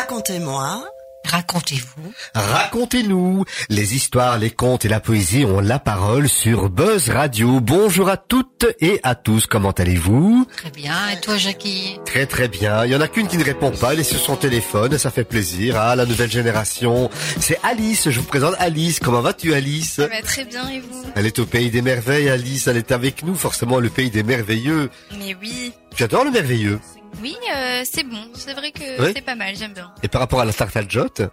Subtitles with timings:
[0.00, 0.82] Racontez-moi.
[1.26, 2.12] Racontez-vous.
[2.34, 3.44] Racontez-nous.
[3.68, 7.60] Les histoires, les contes et la poésie ont la parole sur Buzz Radio.
[7.60, 9.46] Bonjour à toutes et à tous.
[9.46, 10.46] Comment allez-vous?
[10.56, 10.94] Très bien.
[11.12, 11.98] Et toi, Jackie?
[12.06, 12.86] Très très bien.
[12.86, 13.92] Il y en a qu'une qui ne répond pas.
[13.92, 14.96] Elle est sur son téléphone.
[14.96, 15.76] Ça fait plaisir.
[15.78, 17.10] Ah, la nouvelle génération.
[17.38, 18.08] C'est Alice.
[18.08, 19.00] Je vous présente Alice.
[19.00, 19.96] Comment vas-tu, Alice?
[19.96, 21.04] Ça va très bien et vous?
[21.14, 22.68] Elle est au pays des merveilles, Alice.
[22.68, 23.34] Elle est avec nous.
[23.34, 24.88] Forcément, le pays des merveilleux.
[25.18, 25.74] Mais oui.
[25.94, 26.80] Tu adores le merveilleux?
[27.22, 28.22] Oui, euh, c'est bon.
[28.34, 29.12] C'est vrai que Oui.
[29.14, 29.92] c'est pas mal, j'aime bien.
[30.02, 31.22] Et par rapport à la tarte à jotte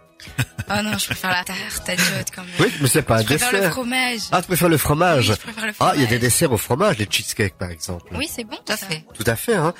[0.70, 2.50] Oh non, je préfère la tarte à jotte quand même.
[2.60, 3.72] Oui, mais c'est pas un je préfère le dessert.
[3.72, 4.18] fromage.
[4.32, 6.20] Ah, tu préfères le fromage Oui, je préfère le Ah, il y a des fromage.
[6.20, 8.04] desserts au fromage, les cheesecakes par exemple.
[8.14, 8.56] Oui, c'est bon.
[8.66, 9.04] Tout à fait.
[9.14, 9.54] Tout à fait.
[9.54, 9.72] Hein.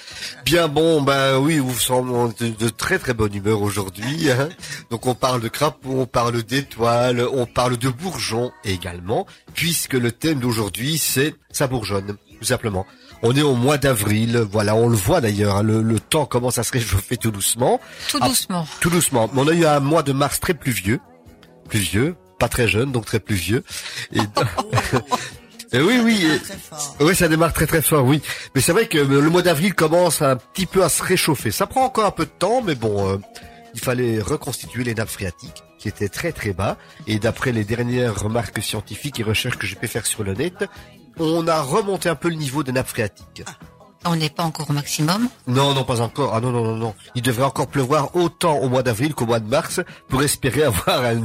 [0.46, 4.30] Bien bon, ben oui, vous semblez de, de très très bonne humeur aujourd'hui.
[4.30, 4.48] Hein.
[4.90, 10.10] Donc on parle de crapaud, on parle d'étoiles, on parle de bourgeons également, puisque le
[10.12, 12.86] thème d'aujourd'hui c'est ça bourgeonne, tout simplement.
[13.22, 16.58] On est au mois d'avril, voilà, on le voit d'ailleurs, hein, le, le temps commence
[16.58, 18.28] à se réchauffer tout doucement, Tout Ah.
[18.28, 18.66] doucement.
[18.80, 19.28] tout doucement.
[19.32, 21.00] Mais on a eu un mois de mars très pluvieux,
[21.68, 23.64] pluvieux, pas très jeune, donc très pluvieux.
[24.12, 24.20] Et,
[25.72, 26.24] Et oui, oui.
[26.24, 26.96] et- Très fort.
[27.00, 28.22] oui, ça démarre très très fort, oui.
[28.54, 31.50] Mais c'est vrai que le mois d'avril commence un petit peu à se réchauffer.
[31.50, 33.18] Ça prend encore un peu de temps, mais bon, euh,
[33.74, 36.78] il fallait reconstituer les nappes phréatiques qui étaient très très bas.
[37.06, 40.64] Et d'après les dernières remarques scientifiques et recherches que j'ai pu faire sur le net,
[41.18, 43.44] on a remonté un peu le niveau des nappes phréatiques.
[44.04, 45.28] On n'est pas encore au maximum.
[45.48, 46.32] Non, non, pas encore.
[46.34, 46.94] Ah non, non, non, non.
[47.16, 51.04] Il devrait encore pleuvoir autant au mois d'avril qu'au mois de mars pour espérer avoir
[51.04, 51.20] un,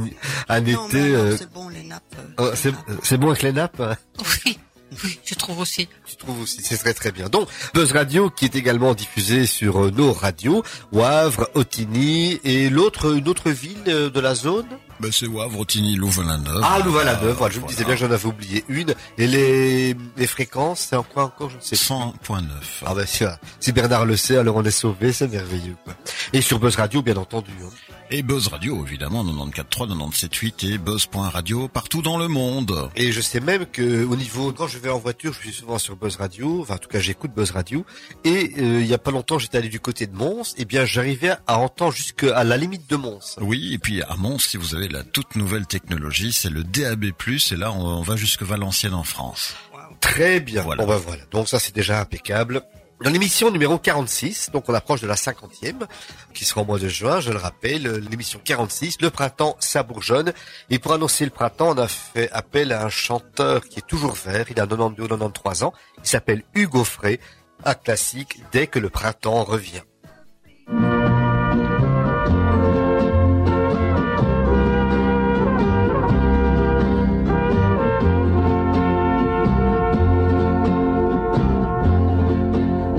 [0.48, 0.98] un Non, été...
[1.14, 2.02] euh, c'est bon les nappes.
[2.40, 2.50] euh.
[2.50, 2.72] euh, c'est
[3.04, 3.96] c'est bon avec les nappes hein
[4.44, 4.58] Oui,
[5.04, 5.88] oui, je trouve aussi.
[6.04, 7.28] Tu trouves aussi, c'est très très bien.
[7.28, 13.14] Donc, Buzz Radio qui est également diffusé sur euh, nos radios, Wavre, Otigny et l'autre,
[13.16, 14.66] une autre ville de la zone.
[15.04, 16.62] Ben, c'est Wavre, Otigny, Louvain-la-Neuve.
[16.64, 18.94] Ah, Louvain-la-Neuve, voilà, je me disais bien que j'en avais oublié une.
[19.18, 22.12] Et les, les fréquences, c'est en quoi encore, je ne sais pas.
[22.34, 22.40] 100.9.
[22.86, 23.24] Ah ben si,
[23.60, 25.76] si Bernard le sait, alors on est sauvé, c'est merveilleux.
[25.84, 25.92] Quoi.
[26.32, 27.52] Et sur Buzz Radio, bien entendu.
[27.62, 27.68] hein.
[28.10, 32.90] Et Buzz Radio, évidemment, 94.3, 97.8 et Buzz.radio partout dans le monde.
[32.96, 35.78] Et je sais même que au niveau, quand je vais en voiture, je suis souvent
[35.78, 37.84] sur Buzz Radio, enfin en tout cas j'écoute Buzz Radio.
[38.24, 40.84] Et euh, il y a pas longtemps, j'étais allé du côté de Mons, et bien
[40.84, 43.36] j'arrivais à entendre jusqu'à la limite de Mons.
[43.40, 47.06] Oui, et puis à Mons, si vous avez la toute nouvelle technologie, c'est le DAB+,
[47.06, 49.54] et là, on, va jusque Valenciennes en France.
[50.00, 50.62] Très bien.
[50.62, 50.84] Voilà.
[50.84, 51.22] Bon ben voilà.
[51.30, 52.62] Donc ça c'est déjà impeccable.
[53.02, 55.86] Dans l'émission numéro 46, donc on approche de la cinquantième,
[56.32, 59.82] qui sera au mois de juin, je le rappelle, euh, l'émission 46, le printemps, ça
[59.82, 60.32] bourgeonne.
[60.70, 64.14] Et pour annoncer le printemps, on a fait appel à un chanteur qui est toujours
[64.14, 67.18] vert, il a 92 93 ans, il s'appelle Hugo Frey,
[67.64, 69.82] un classique dès que le printemps revient.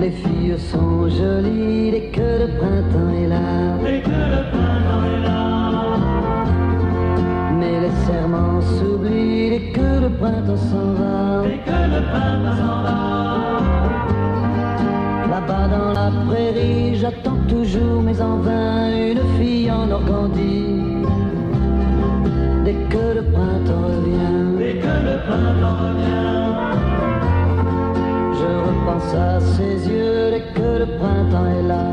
[0.05, 3.75] Les filles sont jolies dès que le printemps est là.
[7.59, 11.41] Mais les serments s'oublient dès que le printemps s'en va.
[15.31, 21.01] Là-bas dans la prairie, j'attends toujours, mais en vain, une fille en Normandie.
[22.63, 24.25] Dès que le printemps revient.
[28.39, 31.85] Je repense à ses yeux dès que le printemps est là.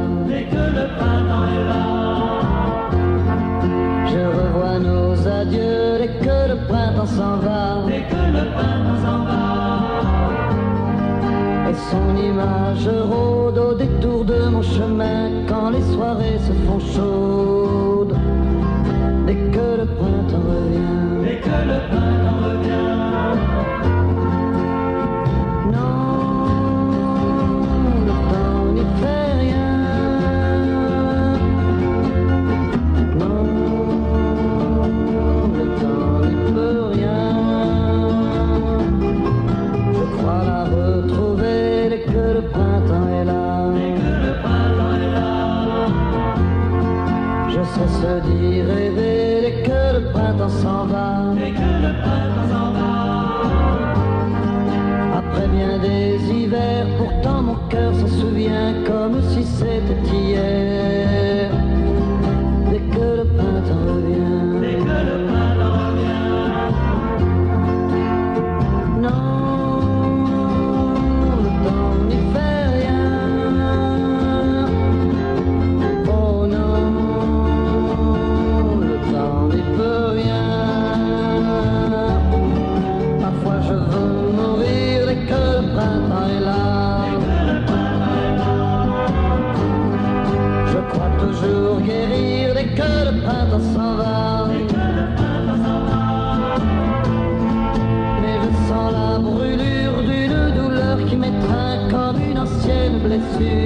[4.12, 7.62] Je revois nos adieux dès que le printemps s'en va.
[11.70, 13.31] Et son image rôde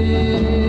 [0.07, 0.66] you.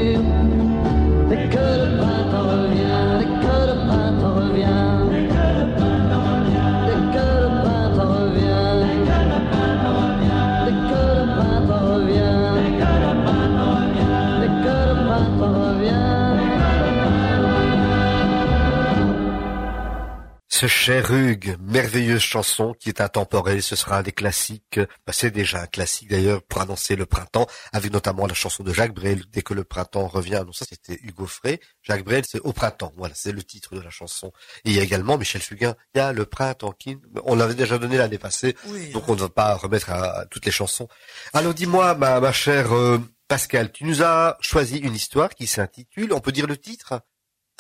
[20.88, 25.64] Cher Hugues, merveilleuse chanson qui est intemporelle, ce sera un des classiques, bah, c'est déjà
[25.64, 29.42] un classique d'ailleurs pour annoncer le printemps, avec notamment la chanson de Jacques Brel, dès
[29.42, 33.14] que le printemps revient, non ça c'était Hugo Frey, Jacques Brel c'est au printemps, voilà
[33.18, 34.32] c'est le titre de la chanson.
[34.64, 37.54] Et il y a également Michel Fugain, il y a le printemps qui, on l'avait
[37.56, 38.90] déjà donné l'année passée, Oui.
[38.92, 40.88] donc on ne va pas remettre à, à toutes les chansons.
[41.34, 42.98] Alors dis-moi ma, ma chère euh,
[43.28, 47.02] Pascal, tu nous as choisi une histoire qui s'intitule, on peut dire le titre?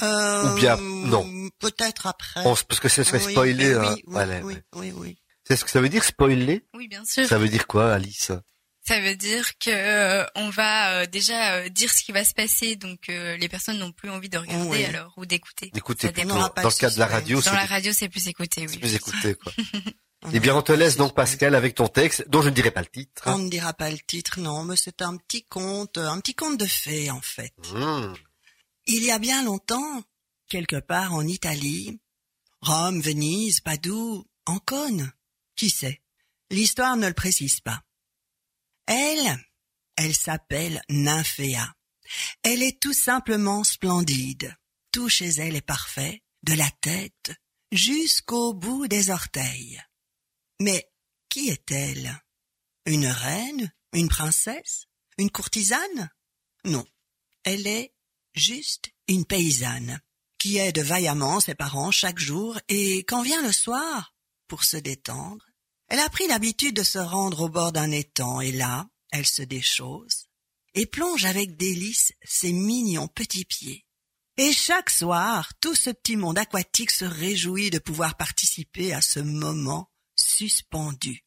[0.01, 1.27] Ou bien, non.
[1.59, 2.41] Peut-être après.
[2.45, 3.69] On- Parce que ce serait Oui, spoiler.
[3.71, 3.81] eh hein.
[3.81, 4.63] oui, oui, Voilà, oui, ouais.
[4.75, 5.17] oui, oui.
[5.47, 6.65] C'est ce que ça veut dire spoiler?
[6.73, 7.25] Oui, bien sûr.
[7.27, 8.31] Ça veut dire quoi, Alice?
[8.85, 12.33] Ça veut dire que euh, on va euh, déjà euh, dire ce qui va se
[12.33, 14.85] passer, donc euh, les personnes n'ont plus envie de regarder Oui.
[14.85, 15.71] alors ou d'écouter.
[15.71, 16.07] Plutôt,
[16.51, 18.67] pas dans le cas de la radio, Dans c'est la radio, c'est plus écouté, oui.
[18.71, 19.51] c'est plus écouté, quoi.
[20.33, 21.13] Eh bien, on te laisse donc.
[21.15, 23.21] Pascal, avec ton texte, dont je ne dirai pas le titre.
[23.27, 26.57] On ne dira pas le titre, non, mais c'est un petit conte, un petit conte
[26.59, 27.53] de fées, en fait.
[27.73, 28.13] Mmh.
[28.89, 30.03] Il y a bien longtemps,
[30.47, 31.99] quelque part en Italie,
[32.61, 35.11] Rome, Venise, Padoue, Ancône,
[35.57, 36.01] qui sait?
[36.49, 37.83] L'histoire ne le précise pas.
[38.85, 39.37] Elle,
[39.97, 41.75] elle s'appelle Nymphéa.
[42.43, 44.55] Elle est tout simplement splendide.
[44.93, 47.33] Tout chez elle est parfait, de la tête
[47.73, 49.83] jusqu'au bout des orteils.
[50.61, 50.89] Mais
[51.27, 52.17] qui est-elle?
[52.85, 53.73] Une reine?
[53.91, 54.85] Une princesse?
[55.17, 56.09] Une courtisane?
[56.63, 56.85] Non,
[57.43, 57.96] elle est
[58.37, 59.99] juste une paysanne
[60.37, 64.13] qui aide vaillamment ses parents chaque jour et quand vient le soir,
[64.47, 65.45] pour se détendre,
[65.89, 69.41] elle a pris l'habitude de se rendre au bord d'un étang et là, elle se
[69.41, 70.27] déchausse
[70.73, 73.85] et plonge avec délice ses mignons petits pieds.
[74.37, 79.19] Et chaque soir, tout ce petit monde aquatique se réjouit de pouvoir participer à ce
[79.19, 81.25] moment suspendu.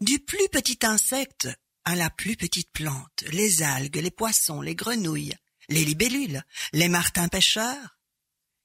[0.00, 1.48] Du plus petit insecte
[1.84, 5.36] à la plus petite plante, les algues, les poissons, les grenouilles,
[5.68, 6.42] les libellules,
[6.72, 7.98] les martins pêcheurs,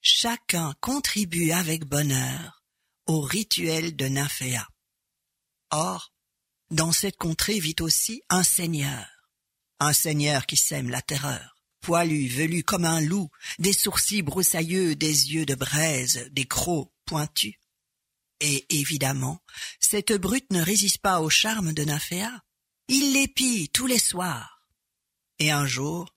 [0.02, 2.64] chacun contribue avec bonheur
[3.06, 4.68] au rituel de Nymphéa.
[5.72, 6.14] Or,
[6.72, 9.06] dans cette contrée vit aussi un seigneur,
[9.80, 13.30] un seigneur qui sème la terreur, poilu, velu comme un loup,
[13.60, 17.56] des sourcils broussailleux, des yeux de braise, des crocs pointus.
[18.40, 19.42] Et évidemment,
[19.80, 22.44] cette brute ne résiste pas au charme de Nymphéa.
[22.88, 24.68] Il l'épie tous les soirs.
[25.40, 26.14] Et un jour,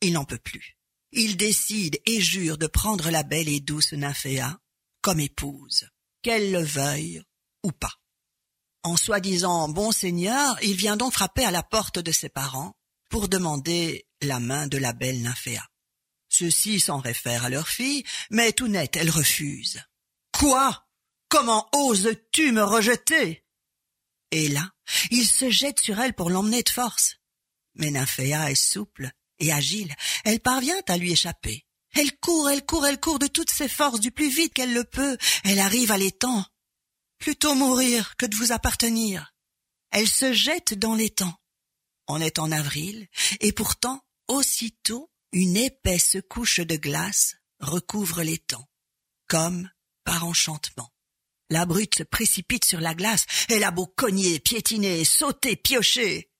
[0.00, 0.78] il n'en peut plus.
[1.12, 4.60] Il décide et jure de prendre la belle et douce Nymphéa
[5.00, 5.88] comme épouse,
[6.22, 7.22] qu'elle le veuille
[7.62, 7.94] ou pas.
[8.82, 12.74] En soi-disant bon seigneur, il vient donc frapper à la porte de ses parents
[13.08, 15.66] pour demander la main de la belle Nymphéa.
[16.28, 19.82] Ceux-ci s'en réfèrent à leur fille, mais tout net, elle refuse.
[20.32, 20.86] Quoi?
[21.28, 23.44] Comment oses-tu me rejeter?
[24.30, 24.70] Et là,
[25.10, 27.16] il se jette sur elle pour l'emmener de force.
[27.74, 29.94] Mais Nymphéa est souple et agile,
[30.24, 31.64] elle parvient à lui échapper.
[31.94, 34.84] Elle court, elle court, elle court de toutes ses forces du plus vite qu'elle le
[34.84, 35.16] peut.
[35.44, 36.44] Elle arrive à l'étang.
[37.18, 39.34] Plutôt mourir que de vous appartenir.
[39.90, 41.34] Elle se jette dans l'étang.
[42.06, 43.08] On est en avril,
[43.40, 48.66] et pourtant, aussitôt, une épaisse couche de glace recouvre l'étang,
[49.28, 49.68] comme
[50.04, 50.92] par enchantement.
[51.50, 56.30] La brute se précipite sur la glace, elle a beau cogner, piétiner, sauter, piocher.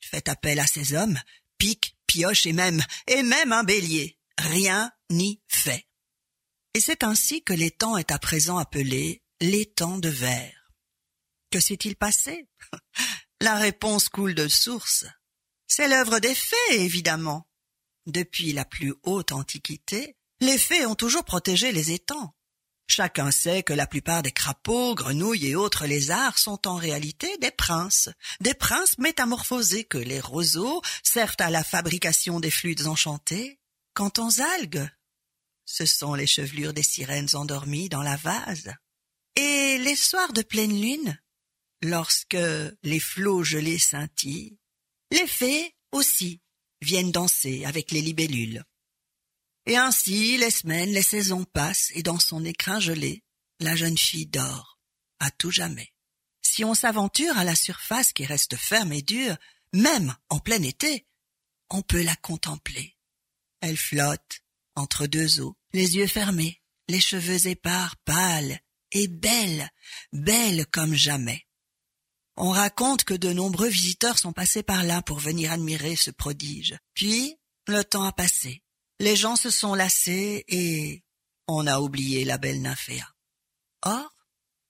[0.00, 1.18] Fait appel à ses hommes,
[1.58, 4.18] pique, pioche et même, et même un bélier.
[4.38, 5.86] Rien n'y fait.
[6.74, 10.72] Et c'est ainsi que l'étang est à présent appelé l'étang de verre.
[11.50, 12.48] Que s'est-il passé?
[13.40, 15.06] La réponse coule de source.
[15.66, 17.48] C'est l'œuvre des fées, évidemment.
[18.06, 22.34] Depuis la plus haute antiquité, les fées ont toujours protégé les étangs.
[22.88, 27.50] Chacun sait que la plupart des crapauds, grenouilles et autres lézards sont en réalité des
[27.50, 28.08] princes,
[28.40, 33.58] des princes métamorphosés que les roseaux servent à la fabrication des flûtes enchantées.
[33.94, 34.88] Quant aux algues,
[35.64, 38.72] ce sont les chevelures des sirènes endormies dans la vase.
[39.34, 41.20] Et les soirs de pleine lune,
[41.82, 42.38] lorsque
[42.82, 44.58] les flots gelés scintillent,
[45.10, 46.40] les fées aussi
[46.80, 48.64] viennent danser avec les libellules.
[49.66, 53.24] Et ainsi les semaines, les saisons passent, et dans son écrin gelé,
[53.60, 54.78] la jeune fille dort,
[55.18, 55.92] à tout jamais.
[56.42, 59.36] Si on s'aventure à la surface qui reste ferme et dure,
[59.72, 61.06] même en plein été,
[61.68, 62.96] on peut la contempler.
[63.60, 64.42] Elle flotte
[64.76, 68.60] entre deux eaux, les yeux fermés, les cheveux épars, pâles
[68.92, 69.68] et belle,
[70.12, 71.46] belle comme jamais.
[72.36, 76.78] On raconte que de nombreux visiteurs sont passés par là pour venir admirer ce prodige.
[76.94, 78.62] Puis, le temps a passé.
[78.98, 81.04] Les gens se sont lassés et
[81.48, 83.06] on a oublié la belle nymphéa.
[83.82, 84.10] Or,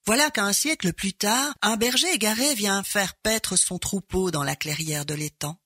[0.04, 4.56] voilà qu'un siècle plus tard, un berger égaré vient faire paître son troupeau dans la
[4.56, 5.60] clairière de l'étang.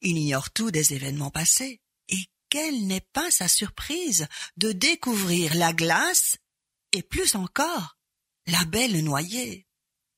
[0.00, 1.80] Il ignore tout des événements passés.
[2.08, 6.36] Et quelle n'est pas sa surprise de découvrir la glace
[6.92, 7.96] et plus encore
[8.46, 9.66] la belle noyée.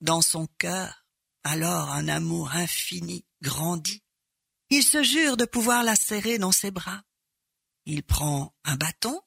[0.01, 1.07] Dans son cœur,
[1.45, 4.03] alors un amour infini grandit.
[4.71, 7.03] Il se jure de pouvoir la serrer dans ses bras.
[7.87, 9.21] Il prend un bâton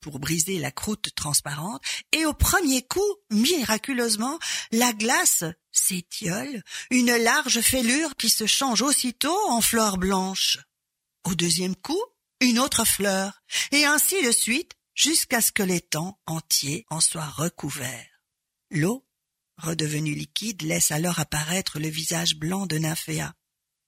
[0.00, 4.38] pour briser la croûte transparente, et au premier coup, miraculeusement,
[4.72, 10.58] la glace s'étiole, une large fêlure qui se change aussitôt en fleur blanche.
[11.24, 12.02] Au deuxième coup,
[12.40, 18.08] une autre fleur, et ainsi de suite, jusqu'à ce que l'étang entier en soit recouvert.
[18.70, 19.06] L'eau,
[19.56, 23.34] redevenue liquide, laisse alors apparaître le visage blanc de Nymphéa.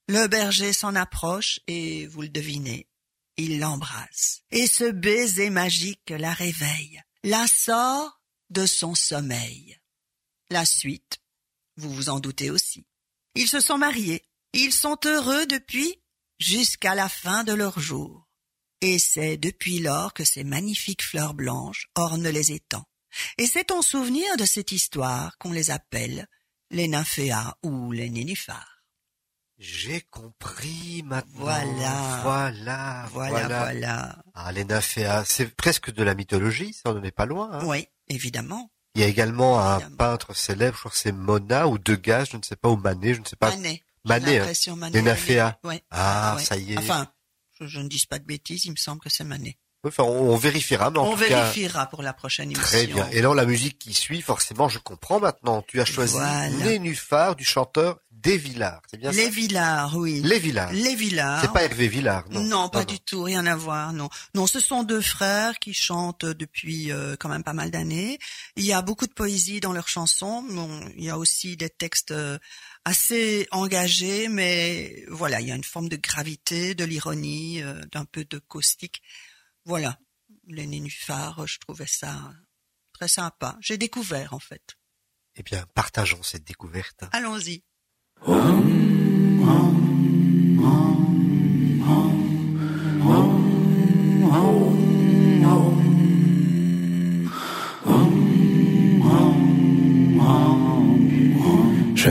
[0.08, 2.88] Le berger s'en approche et, vous le devinez,
[3.36, 4.42] il l'embrasse.
[4.50, 9.78] Et ce baiser magique la réveille, la sort de son sommeil.
[10.50, 11.18] La suite,
[11.76, 12.86] vous vous en doutez aussi.
[13.34, 14.24] Ils se sont mariés.
[14.52, 16.00] Ils sont heureux depuis
[16.38, 18.28] jusqu'à la fin de leur jour.
[18.80, 22.86] Et c'est depuis lors que ces magnifiques fleurs blanches ornent les étangs.
[23.38, 26.28] Et c'est en souvenir de cette histoire qu'on les appelle
[26.70, 28.73] les nymphéas ou les nénuphars.
[29.58, 31.30] J'ai compris maintenant.
[31.36, 32.20] Voilà.
[32.22, 33.06] Voilà.
[33.12, 34.16] Voilà, voilà.
[34.34, 37.50] Ah, les nymphéas, c'est presque de la mythologie, ça on n'en est pas loin.
[37.52, 37.60] hein.
[37.64, 38.70] Oui, évidemment.
[38.96, 42.36] Il y a également un peintre célèbre, je crois que c'est Mona ou Degas, je
[42.36, 43.50] ne sais pas, ou Manet, je ne sais pas.
[43.50, 43.82] Manet.
[44.04, 44.76] Manet, hein.
[44.76, 45.42] Manet.
[45.64, 45.82] Ouais.
[45.90, 46.42] Ah, ouais.
[46.44, 46.78] ça y est.
[46.78, 47.08] Enfin,
[47.58, 49.56] je, je ne dis pas de bêtises, il me semble que c'est Manet.
[49.86, 52.62] Enfin, on, on vérifiera, mais en On tout cas, vérifiera pour la prochaine émission.
[52.64, 53.06] très bien.
[53.12, 55.62] Et alors la musique qui suit, forcément, je comprends maintenant.
[55.66, 56.48] Tu as choisi Voilà.
[56.50, 59.30] Nénuphar du chanteur Des Villars, c'est bien Les ça?
[59.30, 60.22] Villars, oui.
[60.24, 60.72] Les Villars.
[60.72, 61.42] Les Villars.
[61.42, 62.42] C'est pas Hervé Villars, non.
[62.42, 64.08] Non, pas du tout, rien à voir, non.
[64.34, 68.18] Non, ce sont deux frères qui chantent depuis euh, quand même pas mal d'années.
[68.56, 70.42] Il y a beaucoup de poésie dans leurs chansons.
[70.42, 72.38] Bon, il y a aussi des textes euh,
[72.86, 78.06] assez engagés, mais voilà, il y a une forme de gravité, de l'ironie, euh, d'un
[78.06, 79.02] peu de caustique.
[79.66, 79.98] Voilà,
[80.46, 82.32] les nénuphars, je trouvais ça
[82.94, 83.58] très sympa.
[83.60, 84.62] J'ai découvert en fait.
[85.36, 87.04] Eh bien, partageons cette découverte.
[87.12, 87.64] Allons-y.
[88.26, 88.32] Je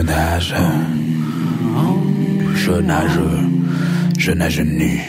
[0.02, 0.54] nage,
[2.54, 3.20] je nage,
[4.18, 5.00] je nage nu.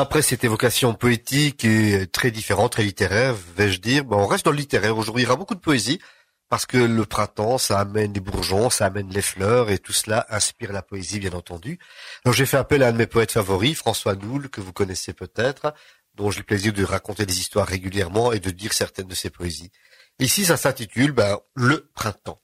[0.00, 4.50] Après cette évocation poétique et très différente, très littéraire, vais-je dire, ben, on reste dans
[4.50, 4.96] le littéraire.
[4.96, 6.00] Aujourd'hui, il y aura beaucoup de poésie,
[6.48, 10.26] parce que le printemps, ça amène les bourgeons, ça amène les fleurs, et tout cela
[10.30, 11.78] inspire la poésie, bien entendu.
[12.24, 15.12] Alors j'ai fait appel à un de mes poètes favoris, François Noul, que vous connaissez
[15.12, 15.74] peut-être,
[16.14, 19.30] dont j'ai le plaisir de raconter des histoires régulièrement et de dire certaines de ses
[19.30, 19.70] poésies.
[20.18, 22.40] Ici, ça s'intitule ben, Le printemps.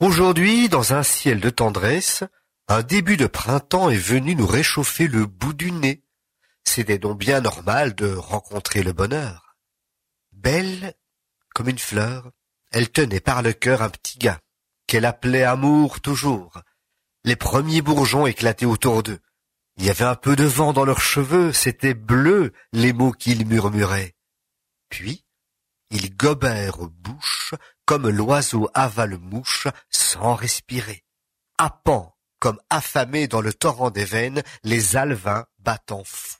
[0.00, 2.24] Aujourd'hui, dans un ciel de tendresse,
[2.68, 6.04] un début de printemps est venu nous réchauffer le bout du nez.
[6.64, 9.56] C'était donc bien normal de rencontrer le bonheur.
[10.32, 10.94] Belle
[11.54, 12.30] comme une fleur,
[12.70, 14.40] elle tenait par le cœur un petit gars,
[14.86, 16.62] qu'elle appelait amour toujours.
[17.24, 19.20] Les premiers bourgeons éclataient autour d'eux.
[19.76, 23.46] Il y avait un peu de vent dans leurs cheveux, c'était bleu les mots qu'ils
[23.46, 24.14] murmuraient.
[24.88, 25.24] Puis,
[25.90, 27.54] ils gobèrent bouche
[27.84, 31.04] comme l'oiseau avale mouche sans respirer,
[32.42, 36.38] comme affamé dans le torrent des veines les alevins battant fou.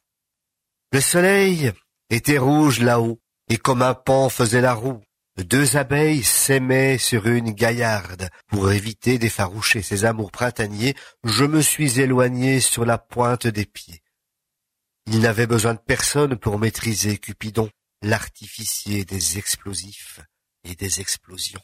[0.90, 1.70] Le soleil
[2.10, 5.00] était rouge là-haut, et comme un pan faisait la roue,
[5.36, 8.30] deux abeilles s'aimaient sur une gaillarde.
[8.48, 14.02] Pour éviter d'effaroucher ces amours printaniers, je me suis éloigné sur la pointe des pieds.
[15.06, 17.70] Il n'avait besoin de personne pour maîtriser Cupidon,
[18.02, 20.18] l'artificier des explosifs
[20.64, 21.62] et des explosions.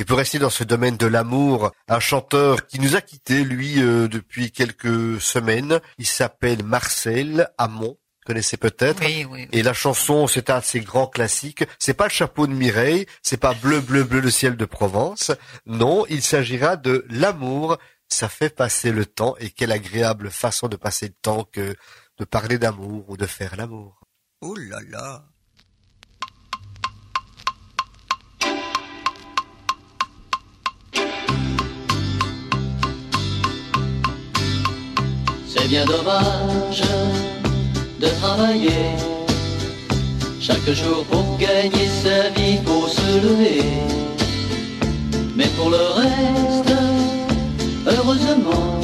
[0.00, 3.82] Et pour rester dans ce domaine de l'amour, un chanteur qui nous a quittés, lui,
[3.82, 9.00] euh, depuis quelques semaines, il s'appelle Marcel Amont, connaissez peut-être.
[9.00, 9.48] Oui, oui, oui.
[9.50, 11.64] Et la chanson, c'est un de ses grands classiques.
[11.80, 15.32] C'est pas le chapeau de Mireille, c'est pas bleu, bleu, bleu le ciel de Provence.
[15.66, 17.76] Non, il s'agira de l'amour.
[18.06, 21.74] Ça fait passer le temps et quelle agréable façon de passer le temps que
[22.18, 24.00] de parler d'amour ou de faire l'amour.
[24.42, 25.24] Oh là là.
[35.68, 36.82] Bien dommage
[38.00, 38.96] de travailler
[40.40, 43.64] chaque jour pour gagner sa vie, pour se lever.
[45.36, 46.72] Mais pour le reste,
[47.86, 48.80] heureusement,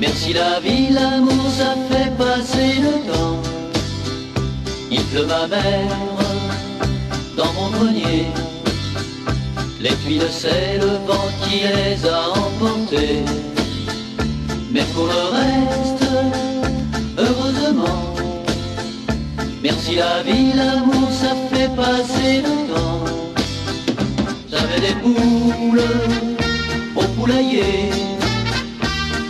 [0.00, 3.40] merci la vie, l'amour, ça fait passer le temps.
[4.90, 5.96] Il pleut ma mère
[7.36, 8.26] dans mon grenier.
[9.80, 13.22] Les tuiles, c'est le vent qui les a emportées.
[14.70, 16.04] Mais pour le reste,
[17.16, 18.14] heureusement,
[19.62, 23.04] merci la vie, l'amour, ça fait passer le temps.
[24.50, 25.82] J'avais des poules
[26.96, 27.90] au poulailler,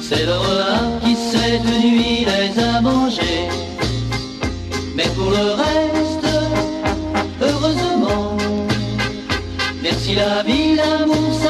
[0.03, 3.49] c'est le renard qui cette nuit les a mangées.
[4.97, 6.29] Mais pour le reste,
[7.41, 8.37] heureusement,
[9.83, 11.48] merci la vie, l'amour, ça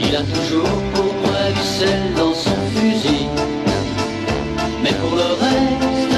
[0.00, 3.26] il a toujours pour moi du sel dans son fusil.
[4.82, 6.16] Mais pour le reste,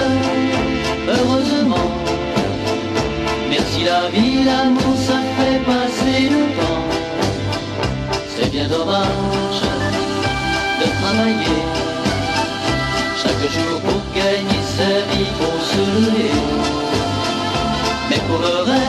[1.09, 1.91] heureusement,
[3.49, 6.85] merci la vie, l'amour, ça fait passer le temps.
[8.37, 9.63] C'est bien dommage
[10.81, 11.63] de travailler
[13.23, 16.33] chaque jour pour gagner sa vie, pour se lever.
[18.11, 18.86] Mais pour le reste,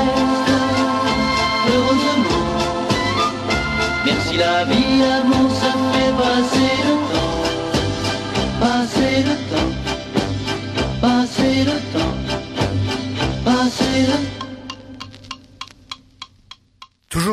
[4.38, 7.44] la l'amour, ça fait passer le temps,
[8.60, 9.74] passer le temps,
[11.02, 12.16] passer le temps,
[13.44, 14.37] passer le temps.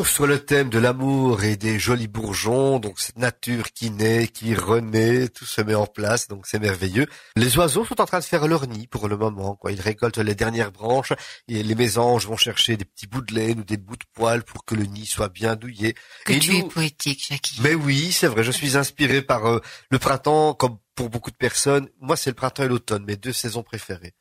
[0.04, 4.28] Toujours sur le thème de l'amour et des jolis bourgeons, donc cette nature qui naît,
[4.28, 7.06] qui renaît, tout se met en place, donc c'est merveilleux.
[7.36, 9.72] Les oiseaux sont en train de faire leur nid pour le moment, quoi.
[9.72, 11.14] Ils récoltent les dernières branches
[11.48, 14.42] et les mésanges vont chercher des petits bouts de laine ou des bouts de poils
[14.44, 15.94] pour que le nid soit bien douillé.
[16.26, 17.56] Que et tu nous- es poétique, Jackie.
[17.62, 21.36] Mais oui, c'est vrai, je suis inspiré par euh, le printemps, comme pour beaucoup de
[21.36, 21.88] personnes.
[22.02, 24.12] Moi, c'est le printemps et l'automne, mes deux saisons préférées.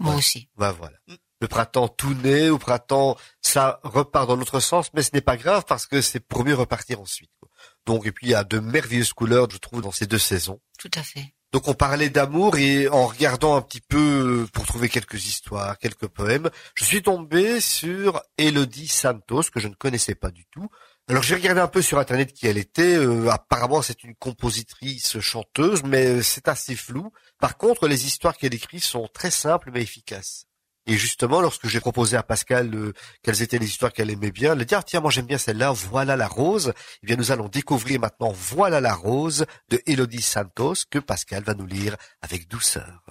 [0.00, 0.18] Moi Ouais.
[0.18, 0.48] aussi.
[0.58, 0.96] Bah voilà.
[1.42, 3.16] Le printemps tout naît, au printemps
[3.50, 6.54] ça repart dans l'autre sens, mais ce n'est pas grave parce que c'est pour mieux
[6.54, 7.30] repartir ensuite.
[7.40, 7.48] quoi.
[7.86, 10.60] Donc et puis il y a de merveilleuses couleurs, je trouve, dans ces deux saisons.
[10.78, 11.34] Tout à fait.
[11.52, 15.78] Donc on parlait d'amour et en regardant un petit peu euh, pour trouver quelques histoires,
[15.78, 20.68] quelques poèmes, je suis tombé sur Elodie Santos que je ne connaissais pas du tout.
[21.08, 22.94] Alors j'ai regardé un peu sur internet qui elle était.
[22.94, 27.12] Euh, apparemment c'est une compositrice chanteuse, mais euh, c'est assez flou.
[27.40, 30.46] Par contre les histoires qu'elle écrit sont très simples mais efficaces.
[30.90, 34.54] Et justement lorsque j'ai proposé à Pascal euh, quelles étaient les histoires qu'elle aimait bien,
[34.54, 35.70] elle a dit ah, tiens moi j'aime bien celle-là.
[35.70, 36.72] Voilà la rose.
[37.04, 41.54] Eh bien nous allons découvrir maintenant Voilà la rose de Elodie Santos que Pascal va
[41.54, 43.04] nous lire avec douceur.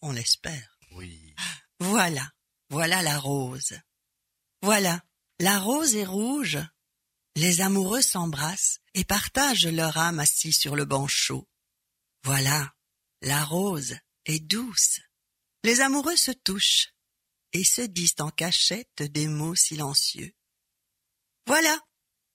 [0.00, 0.78] On l'espère.
[0.92, 1.34] Oui.
[1.78, 2.26] Voilà,
[2.70, 3.74] voilà la rose.
[4.62, 5.02] Voilà,
[5.38, 6.58] la rose est rouge.
[7.34, 11.46] Les amoureux s'embrassent et partagent leur âme assis sur le banc chaud.
[12.24, 12.72] Voilà,
[13.20, 13.94] la rose
[14.24, 15.00] est douce.
[15.64, 16.95] Les amoureux se touchent
[17.56, 20.30] et se disent en cachette des mots silencieux.
[21.46, 21.80] Voilà,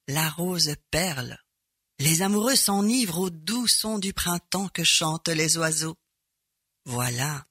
[0.07, 1.37] la rose perle.
[1.99, 5.95] Les amoureux s'enivrent au doux son du printemps que chantent les oiseaux.
[6.85, 7.45] Voilà,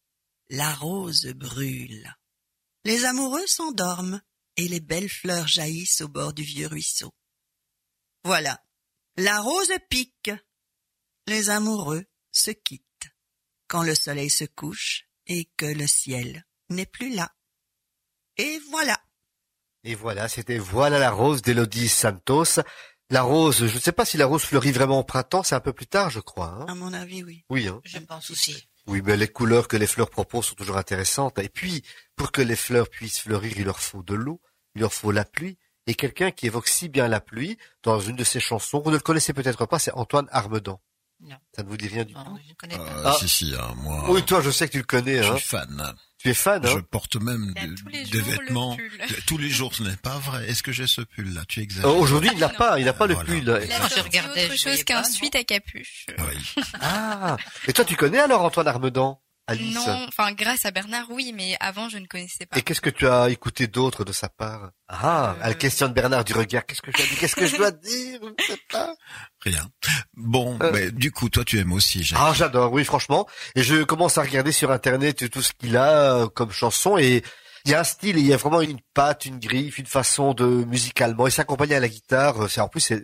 [0.49, 2.13] la rose brûle.
[2.85, 4.21] Les amoureux s'endorment
[4.57, 7.15] et les belles fleurs jaillissent au bord du vieux ruisseau.
[8.25, 8.61] Voilà,
[9.17, 10.33] la rose pique.
[11.29, 13.11] Les amoureux se quittent
[13.69, 17.33] quand le soleil se couche et que le ciel n'est plus là.
[18.37, 18.99] Et voilà.
[19.85, 22.61] Et voilà, c'était Voilà la rose d'Elodie Santos.
[23.09, 25.61] La rose, je ne sais pas si la rose fleurit vraiment au printemps, c'est un
[25.61, 26.49] peu plus tard, je crois.
[26.61, 27.45] Hein À mon avis, oui.
[27.51, 27.81] oui, hein.
[27.85, 28.69] Je pense aussi.
[28.87, 31.39] Oui, mais les couleurs que les fleurs proposent sont toujours intéressantes.
[31.41, 31.83] Et puis,
[32.15, 34.41] pour que les fleurs puissent fleurir, il leur faut de l'eau,
[34.77, 35.59] il leur faut la pluie.
[35.87, 38.97] Et quelqu'un qui évoque si bien la pluie dans une de ses chansons, vous ne
[38.97, 40.81] le connaissez peut-être pas, c'est Antoine Armedan.
[41.21, 41.37] Non.
[41.57, 42.83] Ça ne vous dit rien du Non, tout je ne connais pas.
[42.85, 43.17] Euh, Ah.
[43.19, 45.23] Si, si, hein, moi, Oui, toi, je sais que tu le connais.
[45.23, 45.37] je Hein.
[45.37, 45.95] suis fan.
[46.23, 48.77] Tu es fan, Je hein porte même de- tous les des vêtements.
[48.77, 49.23] pull.
[49.27, 50.49] Tous les jours, ce n'est pas vrai.
[50.51, 51.43] Est-ce que j'ai ce pull-là?
[51.49, 51.89] Tu exagères.
[51.89, 53.29] Euh, Aujourd'hui, il n'a pas, il n'a pas le Voilà.
[53.29, 53.39] pull.
[53.43, 56.07] Il a Quand je regardais, autre je chose qu'un suite à capuche.
[56.19, 56.63] Oui.
[56.81, 57.37] Ah
[57.69, 59.75] Et toi, tu connais alors Antoine Armedan, Alice?
[59.75, 62.59] Non, enfin grâce à Bernard, oui, mais avant je ne connaissais pas.
[62.59, 64.71] Et qu'est-ce que tu as écouté d'autre de sa part?
[64.89, 65.45] Ah, Euh.
[65.45, 67.19] à la question de Bernard du regard, qu'est-ce que je dois dire?
[67.19, 68.21] Qu'est-ce que je dois dire?
[68.23, 68.95] Je ne sais pas.
[69.43, 69.71] Rien.
[70.17, 70.71] Bon, Euh.
[70.73, 72.19] mais du coup, toi, tu aimes aussi, Jacques.
[72.21, 73.27] Ah, j'adore, oui, franchement.
[73.55, 77.23] Et je commence à regarder sur Internet tout ce qu'il a euh, comme chanson et
[77.67, 80.33] il y a un style, il y a vraiment une patte, une griffe, une façon
[80.33, 81.27] de musicalement.
[81.27, 83.03] Et s'accompagner à la guitare, c'est en plus c'est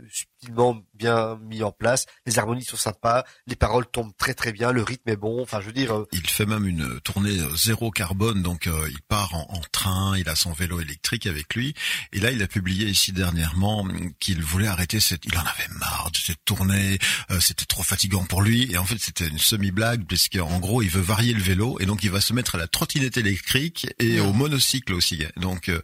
[0.94, 2.07] bien mis en place.
[2.27, 5.42] Les harmonies sont sympas, les paroles tombent très très bien, le rythme est bon.
[5.42, 9.01] Enfin, je veux dire, euh, Il fait même une tournée zéro carbone, donc euh, il
[9.03, 11.75] part en, en train, il a son vélo électrique avec lui.
[12.12, 13.87] Et là, il a publié ici dernièrement
[14.20, 15.25] qu'il voulait arrêter cette...
[15.25, 16.99] Il en avait marre de cette tournée,
[17.31, 18.70] euh, c'était trop fatigant pour lui.
[18.72, 22.03] Et en fait, c'était une semi-blague, puisqu'en gros, il veut varier le vélo, et donc
[22.03, 25.25] il va se mettre à la trottinette électrique et au monocycle aussi.
[25.37, 25.81] Donc, euh,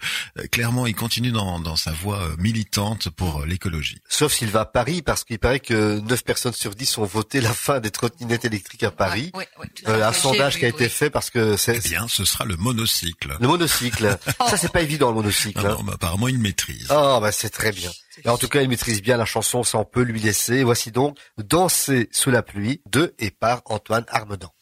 [0.50, 3.98] clairement, il continue dans, dans sa voie militante pour euh, l'écologie.
[4.08, 7.40] sauf s'il va à Paris, parce qu'il paraît que 9 personnes sur 10 ont voté
[7.40, 9.30] la fin des trottinettes électriques à Paris.
[9.36, 10.02] Euh, fait.
[10.02, 13.36] un sondage qui a été fait parce que c'est Eh bien, ce sera le monocycle.
[13.38, 14.18] le monocycle.
[14.48, 15.60] Ça, c'est pas évident, le monocycle.
[15.64, 15.76] Ah hein.
[15.78, 16.88] non, bah, apparemment, il maîtrise.
[16.90, 17.92] Ah, bah, c'est très bien.
[18.24, 20.64] Et en tout cas, il maîtrise bien la chanson, ça on peut lui laisser.
[20.64, 24.52] Voici donc Danser sous la pluie de et par Antoine Armedan.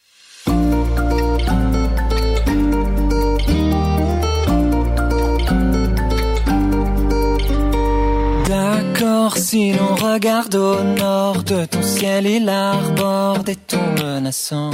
[9.35, 14.71] Si l'on regarde au nord de ton ciel, il arbore des tons menaçants.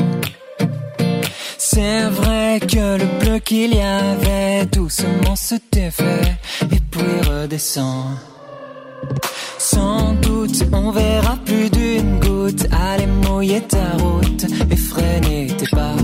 [1.58, 6.38] C'est vrai que le bleu qu'il y avait doucement se défait
[6.72, 8.06] et puis redescend.
[9.58, 15.96] Sans doute, on verra plus d'une goutte aller mouiller ta route et freiner tes pas.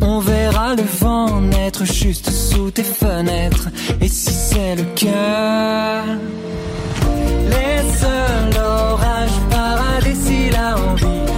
[0.00, 3.68] On verra le vent naître juste sous tes fenêtres.
[4.00, 6.04] Et si c'est le cas,
[7.50, 8.04] laisse
[8.54, 11.35] l'orage parader s'il envie.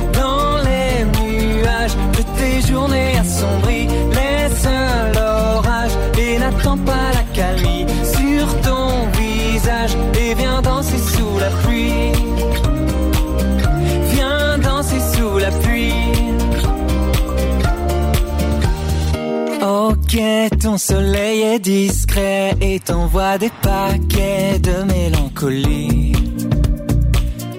[20.08, 26.12] Ton soleil est discret et t'envoie des paquets de mélancolie.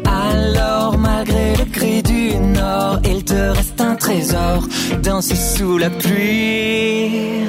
[0.03, 4.67] Alors, malgré le cri du nord, il te reste un trésor,
[5.03, 7.45] danser sous la pluie.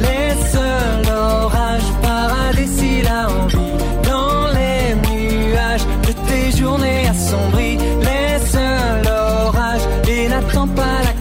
[0.00, 0.56] Laisse
[1.04, 3.58] l'orage parader s'il a envie.
[4.04, 8.56] Dans les nuages de tes journées assombries, laisse
[9.04, 11.17] l'orage et n'attends pas la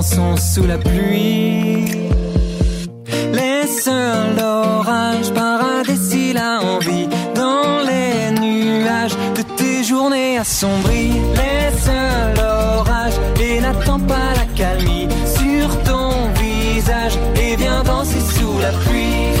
[0.00, 1.84] dansons sous la pluie.
[3.34, 3.88] Laisse
[4.38, 11.20] l'orage paradis la envie dans les nuages de tes journées assombries.
[11.36, 11.90] Laisse
[12.38, 15.06] l'orage et n'attends pas la calmie
[15.38, 19.39] sur ton visage et viens danser sous la pluie.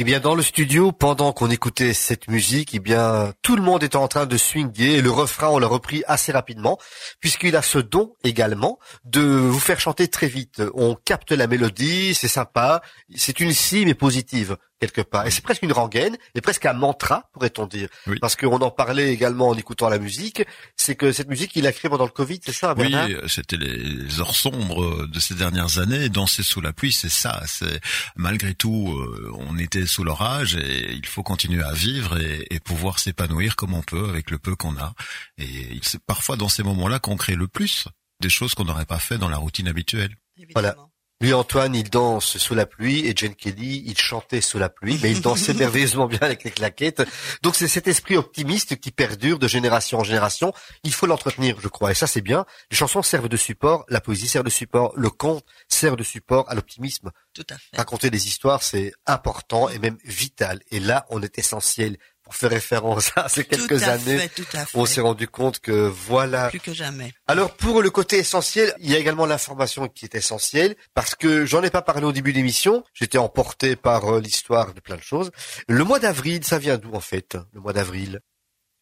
[0.00, 3.82] Eh bien, dans le studio, pendant qu'on écoutait cette musique, eh bien, tout le monde
[3.82, 6.78] était en train de swinguer et le refrain, on l'a repris assez rapidement,
[7.20, 10.62] puisqu'il a ce don également de vous faire chanter très vite.
[10.72, 12.80] On capte la mélodie, c'est sympa,
[13.14, 15.26] c'est une scie mais positive quelque part.
[15.26, 17.88] Et c'est presque une rengaine et presque un mantra, pourrait-on dire.
[18.06, 18.18] Oui.
[18.20, 20.42] Parce qu'on en parlait également en écoutant la musique.
[20.76, 22.94] C'est que cette musique, il a créée pendant le Covid, c'est ça, Oui,
[23.28, 26.08] c'était les heures sombres de ces dernières années.
[26.08, 27.42] Danser sous la pluie, c'est ça.
[27.46, 27.80] C'est
[28.16, 32.60] malgré tout, euh, on était sous l'orage et il faut continuer à vivre et, et
[32.60, 34.94] pouvoir s'épanouir comme on peut avec le peu qu'on a.
[35.38, 37.86] Et c'est parfois dans ces moments-là qu'on crée le plus
[38.20, 40.14] des choses qu'on n'aurait pas fait dans la routine habituelle.
[40.54, 40.76] Voilà.
[41.22, 44.98] Lui, Antoine, il danse sous la pluie et Jen Kelly, il chantait sous la pluie,
[45.02, 47.02] mais il dansait merveilleusement bien avec les claquettes.
[47.42, 50.54] Donc c'est cet esprit optimiste qui perdure de génération en génération.
[50.82, 52.46] Il faut l'entretenir, je crois, et ça c'est bien.
[52.70, 56.48] Les chansons servent de support, la poésie sert de support, le conte sert de support
[56.48, 57.10] à l'optimisme.
[57.34, 57.76] Tout à fait.
[57.76, 60.60] Raconter des histoires, c'est important et même vital.
[60.70, 61.98] Et là, on est essentiel.
[62.30, 64.78] Pour faire référence à ces quelques tout à années, fait, tout à fait.
[64.78, 67.12] on s'est rendu compte que voilà, Plus que jamais.
[67.26, 71.44] alors pour le côté essentiel, il y a également l'information qui est essentielle parce que
[71.44, 72.84] j'en ai pas parlé au début de l'émission.
[72.94, 75.32] J'étais emporté par euh, l'histoire de plein de choses.
[75.66, 78.20] Le mois d'avril, ça vient d'où en fait Le mois d'avril?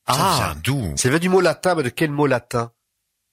[0.06, 0.94] Ça Ah, vient d'où?
[0.98, 2.70] Ça vient du mot latin, mais de quel mot latin?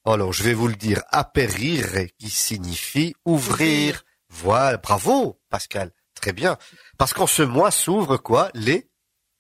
[0.06, 1.01] Alors je vais vous le dire.
[1.10, 4.04] Aperire, qui signifie ouvrir.
[4.30, 6.58] Voilà, bravo Pascal, très bien.
[6.97, 8.49] Parce qu'en ce mois s'ouvrent quoi?
[8.54, 8.89] Les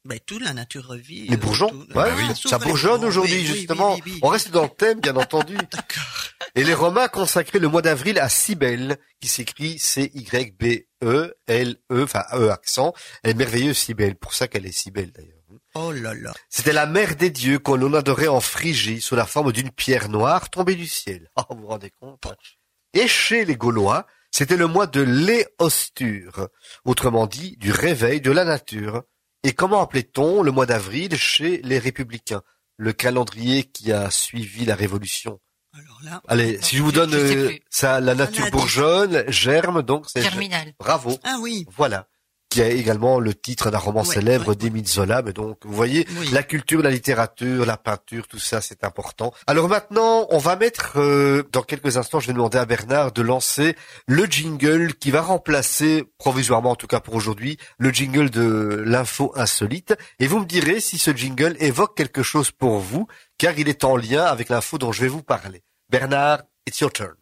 [0.05, 1.27] Ben, tout la nature revit.
[1.27, 1.69] les euh, bourgeons.
[1.69, 3.97] tout- Ouais, Ah, oui, s'ouvre ça bourgeonne aujourd'hui Oui, justement.
[4.05, 4.19] oui.
[4.21, 5.55] On reste dans le thème, bien entendu.
[5.71, 6.03] D'accord.
[6.53, 12.93] Et les Romains consacraient le mois d'avril à Cybèle, qui s'écrit C-Y-B-E-L-E, enfin E accent.
[13.23, 15.31] Elle est merveilleuse, Cybèle, pour ça qu'elle est si belle d'ailleurs.
[15.73, 16.33] Oh là là.
[16.49, 20.09] C'était la mère des dieux qu'on l'on adorait en Phrygie sous la forme d'une pierre
[20.09, 21.29] noire tombée du ciel.
[21.35, 22.25] Oh, vous vous rendez compte?
[22.93, 26.47] Et chez les Gaulois, c'était le mois de l'éosture,
[26.85, 29.03] autrement dit du réveil de la nature.
[29.45, 32.41] Et comment appelait-on le mois d'avril chez les républicains?
[32.77, 35.39] Le calendrier qui a suivi la Révolution.
[35.71, 36.21] Alors là.
[36.27, 40.73] Allez, si je vous donne je euh, ça, la nature bourgeonne, germe, donc c'est Germinal.
[40.79, 41.15] bravo.
[41.23, 41.67] Ah oui.
[41.77, 42.07] Voilà.
[42.55, 45.21] Qui a également le titre d'un roman Ouais, célèbre ouais, d'Émile Zola.
[45.21, 46.29] Mais donc, vous voyez, Oui.
[46.31, 49.33] la culture, la littérature, la peinture, tout ça, c'est important.
[49.45, 53.21] Alors maintenant, on va mettre, euh, dans quelques instants, je vais demander à Bernard de
[53.21, 53.75] lancer
[54.07, 59.33] le jingle qui va remplacer, provisoirement en tout cas pour aujourd'hui, le jingle de l'info
[59.35, 59.93] insolite.
[60.19, 63.05] Et vous me direz si ce jingle évoque quelque chose pour vous,
[63.37, 65.61] car il est en lien avec l'info dont je vais vous parler.
[65.89, 67.15] Bernard, it's your turn.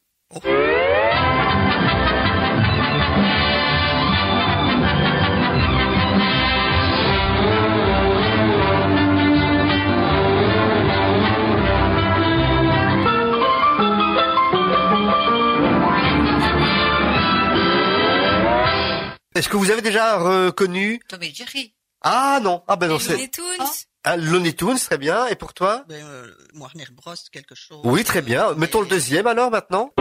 [19.44, 21.76] Est-ce que vous avez déjà reconnu Tom et Jerry.
[22.00, 23.66] Ah non, ah ben non, Les c'est Looney Tunes.
[24.06, 25.28] ah, Looney Tunes, très bien.
[25.28, 27.82] Et pour toi Ben, euh, Warner Bros, quelque chose.
[27.84, 28.52] Oui, très bien.
[28.52, 29.92] Euh, Mettons le deuxième alors maintenant.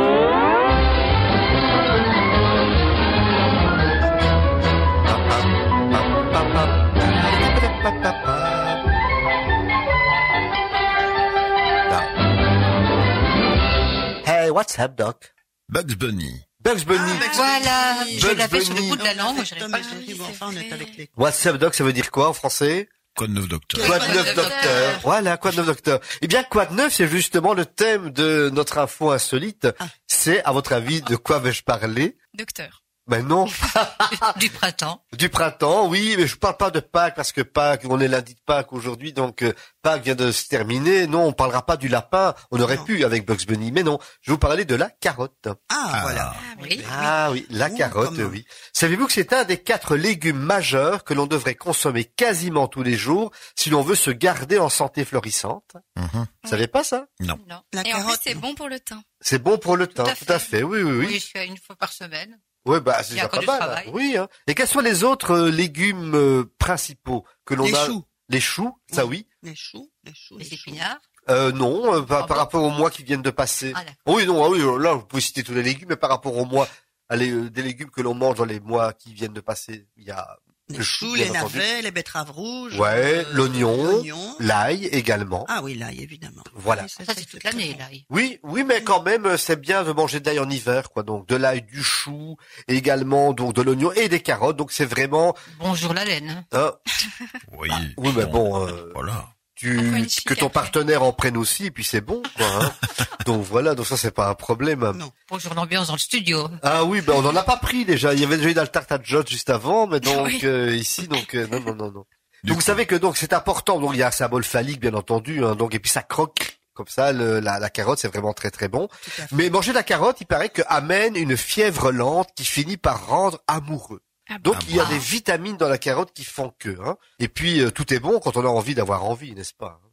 [14.25, 15.35] Hey, what's up, Doc?
[15.69, 16.47] Bugs Bunny.
[16.65, 17.01] Bugs Bunny.
[17.01, 18.19] Ah, Bugs Voilà, Bunny.
[18.19, 19.83] je Bugs l'avais sur le bout de la langue, et pas.
[19.83, 21.11] Jerry, bon, enfin, on est avec les...
[21.17, 22.89] What's up, Doc, ça veut dire quoi en français?
[23.17, 26.45] Quoi de neuf, docteur Quoi de neuf, docteur Voilà, quoi de neuf, docteur Eh bien,
[26.45, 29.69] quoi de neuf, c'est justement le thème de notre info insolite.
[29.79, 29.87] Ah.
[30.07, 32.83] C'est, à votre avis, de quoi vais-je parler Docteur.
[33.09, 33.47] Ben non,
[34.39, 35.05] Du printemps.
[35.13, 38.35] du printemps, oui, mais je parle pas de Pâques parce que Pâques, on est lundi
[38.35, 41.09] de Pâques aujourd'hui, donc euh, Pâques vient de se terminer.
[41.09, 42.35] Non, on parlera pas du lapin.
[42.53, 42.85] On aurait Non.
[42.85, 43.99] pu avec Bugs Bunny, mais non.
[44.21, 45.49] Je vais vous parler de la carotte.
[45.69, 46.35] Ah, voilà.
[46.61, 46.81] Oui.
[46.93, 48.47] Ah oui, la Ouh, carotte, comment oui.
[48.73, 52.95] Savez-vous que c'est un des quatre légumes majeurs que l'on devrait consommer quasiment tous les
[52.97, 55.73] jours si l'on veut se garder en santé florissante?
[55.97, 56.27] Mhm.
[56.45, 57.07] Vous savez pas ça?
[57.19, 57.37] Non.
[57.73, 58.21] La Et en plus, carotte.
[58.23, 59.03] c'est bon pour le teint.
[59.21, 60.59] C'est bon pour le teint, à tout à fait.
[60.59, 60.63] fait.
[60.63, 61.07] Oui, oui, oui.
[61.09, 62.39] Oui, je suis à une fois par semaine.
[62.65, 63.59] Ouais, bah c'est déjà pas mal.
[63.59, 63.91] travail.
[63.93, 64.17] Oui.
[64.17, 64.29] Hein.
[64.47, 68.05] Et quels sont les autres euh, légumes euh, principaux que l'on Les a choux.
[68.29, 69.27] Les choux, ça oui.
[69.43, 70.55] Les choux, les choux, Les choux.
[70.71, 70.99] épinards.
[71.29, 73.73] Euh, non, euh, par, Ah par rapport aux mois qui viennent de passer.
[73.77, 76.37] Ah, oui, non, ah oui, là, vous pouvez citer tous les légumes, mais par rapport
[76.37, 76.67] aux mois,
[77.09, 80.05] allez, euh, des légumes que l'on mange dans les mois qui viennent de passer, il
[80.05, 80.37] y a
[80.69, 82.79] Les le choux, chou, les navets, les betteraves rouges.
[82.79, 83.77] Ouais, euh, l'oignon.
[83.85, 84.37] l'oignon.
[84.39, 85.45] l'ail également.
[85.49, 86.43] Ah oui, l'ail, évidemment.
[86.55, 86.85] Voilà.
[86.85, 87.87] Oui, Ça, c'est toute l'année, là.
[88.11, 91.03] Oui, oui, mais quand même, euh, c'est bien de manger de l'ail en hiver, quoi.
[91.03, 92.37] Donc, de l'ail, du chou,
[92.69, 94.57] également, donc, de l'oignon et des carottes.
[94.57, 96.45] Donc, c'est vraiment, Bonjour la laine.
[96.53, 96.73] hein,
[97.59, 97.69] Oui.
[97.99, 99.27] oui, mais bon, euh, Voilà.
[99.63, 102.47] Tu, que ton partenaire en prenne aussi, et puis c'est bon, quoi.
[102.61, 102.73] hein.
[103.27, 104.81] donc voilà, donc ça, c'est pas un problème.
[104.97, 105.13] Non.
[105.29, 106.49] Bonjour l'ambiance dans le studio.
[106.63, 108.13] Ah oui, ben on en a pas pris déjà.
[108.15, 110.41] Il y avait déjà eu dans le tarte à juste avant, mais donc Oui.
[110.45, 112.05] euh, ici, donc euh, non, non, non, non.
[112.45, 113.79] Du donc vous savez que donc c'est important.
[113.81, 115.45] Donc il y a un symbole phallique, bien entendu.
[115.45, 117.13] Hein, donc et puis ça croque comme ça.
[117.13, 118.89] Le, la, la carotte, c'est vraiment très très bon.
[119.31, 123.07] Mais manger de la carotte, il paraît que amène une fièvre lente qui finit par
[123.07, 124.03] rendre amoureux.
[124.35, 126.77] Ah Donc Ah il y a des vitamines dans la carotte qui font que.
[126.85, 126.97] Hein.
[127.19, 129.89] Et puis euh, tout est bon quand on a envie d'avoir envie, n'est-ce pas hein.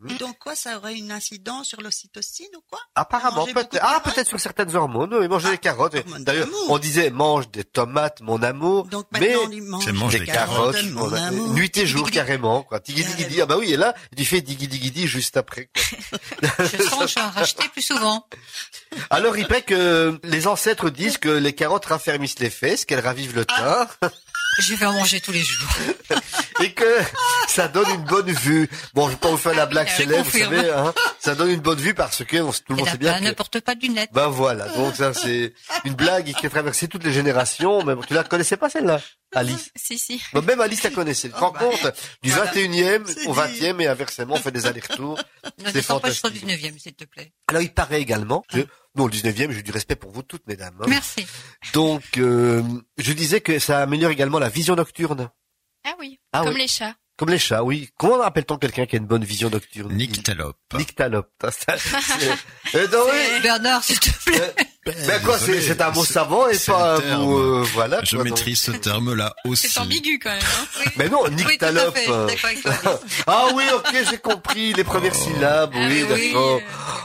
[0.00, 0.12] Donc.
[0.12, 2.78] Et donc quoi, ça aurait une incidence sur l'ocytocine ou quoi?
[2.94, 3.78] Apparemment, peut-être.
[3.80, 5.14] Ah, carottes peut-être sur certaines hormones.
[5.14, 5.94] Oui, manger Ah, des carottes.
[5.94, 8.86] hormones D'ailleurs, on disait mange des tomates, mon amour.
[8.86, 11.48] Donc mais maintenant, on lui mange mange des des carottes, mon amour.
[11.54, 12.78] nuit et jour carrément, quoi.
[12.80, 13.40] Digui digui digui.
[13.40, 16.18] Ah bah oui, et là, tu fais digui digui digui juste après, quoi.
[16.60, 18.26] Je sens que je vais en racheter plus souvent.
[19.10, 23.34] Alors, il paraît que les ancêtres disent que les carottes raffermissent les fesses, qu'elles ravivent
[23.34, 23.88] le teint,
[24.58, 25.68] Je vais en manger tous les jours.
[26.62, 26.84] et que
[27.48, 28.68] ça donne une bonne vue.
[28.94, 30.94] Bon, je vais pas vous faire la blague célèbre, vous savez, hein.
[31.20, 33.18] Ça donne une bonne vue parce que on- tout le Et monde la sait bien
[33.18, 33.24] que...
[33.24, 34.10] ne porte pas de lunettes.
[34.12, 35.52] Ben voilà, donc ça c'est
[35.84, 39.00] une blague qui a traversé toutes les générations, mais tu la connaissais pas celle-là,
[39.36, 40.20] Alice Si, si.
[40.32, 41.30] Bon, même Alice la connaissait.
[41.40, 42.52] Oh, bah, compte Du voilà.
[42.52, 43.40] 21e C'est au dit.
[43.60, 45.20] 20e et inversement, on fait des allers-retours.
[45.64, 46.48] C'est descends pas jusqu'au fantastique.
[46.74, 47.32] 19e, s'il te plaît.
[47.48, 50.76] Alors il paraît également que, non, le 19e, j'ai du respect pour vous toutes, mesdames.
[50.80, 50.86] hein.
[50.88, 51.26] Merci.
[51.72, 52.62] Donc, euh,
[52.98, 55.30] je disais que ça améliore également la vision nocturne.
[55.84, 56.18] Ah oui.
[56.32, 56.60] Ah Comme oui.
[56.62, 56.94] les chats.
[57.18, 57.88] Comme les chats, oui.
[57.96, 59.90] Comment appelle-t-on quelqu'un qui a une bonne vision nocturne?
[59.94, 60.58] Nyctalope.
[60.74, 61.30] Nyctalope.
[61.50, 63.40] C'est- Euh, non, oui.
[63.42, 64.54] Bernard, s'il te plaît.
[64.86, 68.00] Ben quoi, c'est un mot savant et pas un mot, euh, voilà.
[68.04, 69.68] Je quoi, maîtrise ce terme-là aussi.
[69.68, 70.40] C'est ambigu quand même.
[70.40, 70.90] Hein.
[70.96, 71.96] Mais non, Oui, nyctalope.
[71.96, 72.08] fait.
[72.08, 72.28] euh.
[73.26, 75.24] Ah oui, ok, j'ai compris les premières Oh.
[75.24, 75.72] syllabes.
[75.74, 76.60] Ah oui, oui, d'accord.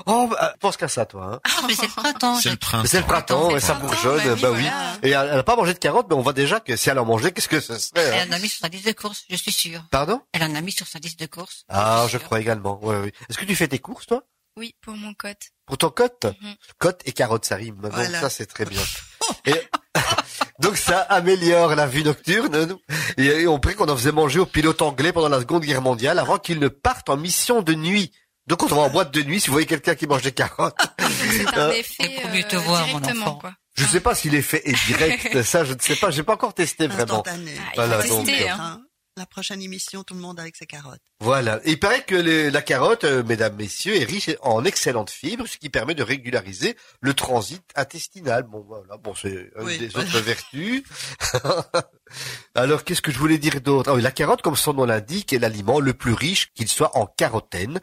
[0.05, 1.31] Oh, bah, pense qu'à ça, toi.
[1.33, 1.39] Hein.
[1.43, 2.35] Ah, mais c'est le printemps.
[2.39, 2.87] C'est le printemps.
[2.87, 4.61] c'est le printemps, et ça bourgeonne, bah oui, bah oui.
[4.61, 4.93] voilà.
[5.03, 7.05] Et elle n'a pas mangé de carottes, mais on voit déjà que si elle en
[7.05, 9.23] mangeait, qu'est-ce que ce serait hein Elle en a mis sur sa liste de courses,
[9.29, 9.81] je suis sûre.
[9.91, 10.21] Pardon?
[10.33, 11.63] Elle en a mis sur sa liste de courses.
[11.69, 12.79] Ah, je crois également.
[12.83, 13.11] Ouais, oui.
[13.29, 14.21] Est-ce que tu fais tes courses, toi?
[14.57, 15.49] Oui, pour mon cote.
[15.65, 16.55] Pour ton cote Mhm.
[16.77, 17.81] Cote et carottes, ça rime.
[18.19, 18.81] Ça, c'est très bien.
[19.45, 19.61] Et-
[20.59, 22.77] donc ça améliore la vue nocturne.
[23.17, 26.19] Et, on prie qu'on en faisait manger aux pilotes anglais pendant la Seconde Guerre mondiale
[26.19, 28.11] avant qu'ils ne partent en mission de nuit.
[28.47, 30.31] Donc quand on va en boîte de nuit, si vous voyez quelqu'un qui mange des
[30.31, 33.39] carottes, C'est un Euh, effet mieux te euh, voir, mon directement, enfant.
[33.39, 33.53] quoi.
[33.75, 35.41] je ne sais pas si l'effet est direct.
[35.43, 36.11] ça, je ne sais pas.
[36.11, 37.23] J'ai pas encore testé vraiment.
[37.27, 38.49] Ah, il Voilà, faut donc, tester.
[38.49, 38.81] euh, Hein.
[39.21, 40.99] La prochaine émission, tout le monde avec ses carottes.
[41.19, 41.59] Voilà.
[41.65, 45.57] Il paraît que les- la carotte, euh, mesdames, messieurs, est riche en excellentes fibres, ce
[45.59, 48.41] qui permet de régulariser le transit intestinal.
[48.49, 48.97] Bon, voilà.
[48.97, 49.77] Bon, c'est une Oui.
[49.77, 50.81] des autres vertus.
[52.55, 53.91] Alors, qu'est-ce que je voulais dire d'autre?
[53.91, 56.97] Ah oui, La carotte, comme son nom l'indique, est l'aliment le plus riche qu'il soit
[56.97, 57.79] en carotène.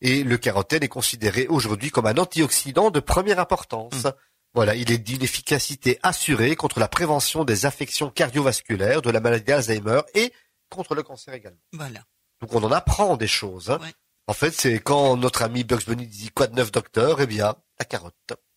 [0.00, 4.06] Et le carotène est considéré aujourd'hui comme un antioxydant de première importance.
[4.54, 9.44] Voilà, il est d'une efficacité assurée contre la prévention des affections cardiovasculaires, de la maladie
[9.46, 10.32] d'Alzheimer et
[10.68, 11.60] contre le cancer également.
[11.72, 12.00] Voilà.
[12.40, 13.70] Donc on en apprend des choses.
[13.70, 13.78] hein.
[13.80, 13.92] Ouais.
[14.26, 17.54] En fait, c'est quand notre ami Bugs Bunny dit quoi de neuf docteur, eh bien,
[17.78, 18.14] la carotte.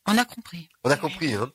[0.07, 0.67] On a compris.
[0.83, 1.51] On a compris, hein.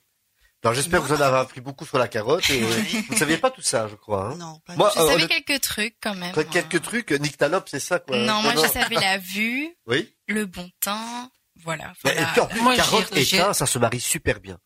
[0.63, 2.49] Alors j'espère que vous en avez appris beaucoup sur la carotte.
[2.49, 4.29] Et, vous ne saviez pas tout ça, je crois.
[4.31, 4.37] Hein.
[4.37, 6.33] Non, pas Moi, Je euh, savais quelques trucs quand même.
[6.35, 8.17] Quel- Quelques trucs, nyctalope, c'est ça quoi.
[8.17, 10.15] Non, moi je savais la vue, Oui.
[10.29, 11.31] le bon teint,
[11.63, 11.93] voilà.
[12.07, 14.59] Et puis en plus, Moi, carotte et thym, ça se marie super bien.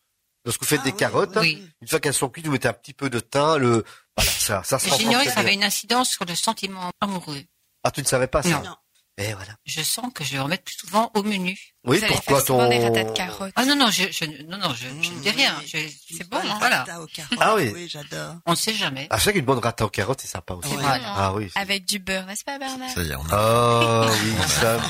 [0.44, 1.66] Lorsque vous faites Ah des oui, carottes, oui.
[1.82, 3.84] une fois qu'elles sont cuites, vous mettez un petit peu de thym, le,
[4.18, 6.90] voilà, ça, ça se Et renforce J'ignorais que ça avait une incidence sur le sentiment
[7.00, 7.42] amoureux.
[7.84, 8.62] Ah, tu ne savais pas ça Non.
[8.62, 8.76] Non.
[9.20, 9.52] Et voilà.
[9.66, 11.58] Je sens que je vais remettre plus souvent au menu.
[11.84, 12.90] Oui, Vous allez pourquoi faire souvent ton...
[12.92, 13.52] des de carottes.
[13.56, 15.56] Ah non, non, je, je, non, non, je, je ne dis rien.
[15.58, 15.66] Oui.
[16.08, 16.38] Je- C'est bon.
[16.60, 16.78] Voilà.
[16.84, 17.38] pasta aux carottes.
[17.40, 17.72] Ah oui.
[17.74, 18.36] Oui, j'adore.
[18.46, 19.08] On ne sait jamais.
[19.10, 20.68] Ah, c'est vrai qu'une bonne rata aux carottes, c'est sympa aussi.
[20.68, 20.76] Ouais.
[20.76, 21.14] Voilà.
[21.16, 21.50] Ah oui.
[21.52, 22.90] c'est- Avec du beurre, n'est-ce pas Bernard?
[22.90, 23.28] Ça y est, on a...
[23.32, 24.80] Ah oui, ça.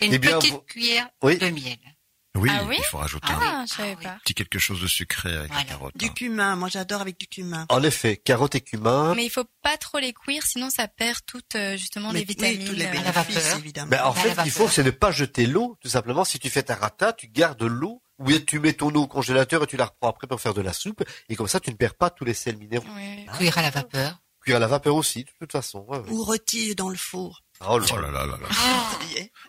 [0.00, 1.36] Et une Eh bien, petite vous- cuillère Oui.
[1.38, 1.76] de miel.
[2.36, 3.96] Oui, Ah oui il faut rajouter un Ah, oui.
[4.02, 4.18] pas.
[4.22, 5.64] petit quelque chose de sucré avec Voilà.
[5.64, 5.96] la carotte.
[5.96, 6.12] Du hein.
[6.14, 7.66] cumin, moi j'adore avec du cumin.
[7.68, 9.14] En effet, carotte et cumin.
[9.16, 12.24] Mais il faut pas trop les cuire, sinon ça perd toutes euh, justement Mais les
[12.24, 12.60] vitamines.
[12.60, 13.56] oui, tous les euh, à la vapeur.
[13.58, 13.90] évidemment.
[13.90, 16.24] Ben, en fait, la ce qu'il faut, c'est ne pas jeter l'eau, tout simplement.
[16.24, 19.64] Si tu fais ta rata, tu gardes l'eau, ou tu mets ton eau au congélateur
[19.64, 21.76] et tu la reprends après pour faire de la soupe, et comme ça, tu ne
[21.76, 22.86] perds pas tous les sels minéraux.
[22.94, 23.26] oui.
[23.38, 24.20] Cuire à la vapeur.
[24.42, 25.84] Cuire à la vapeur aussi, de toute façon.
[25.88, 26.10] ouais, ouais.
[26.10, 27.42] Ou rôti dans le four.
[27.66, 28.48] Oh là Oh là là là là.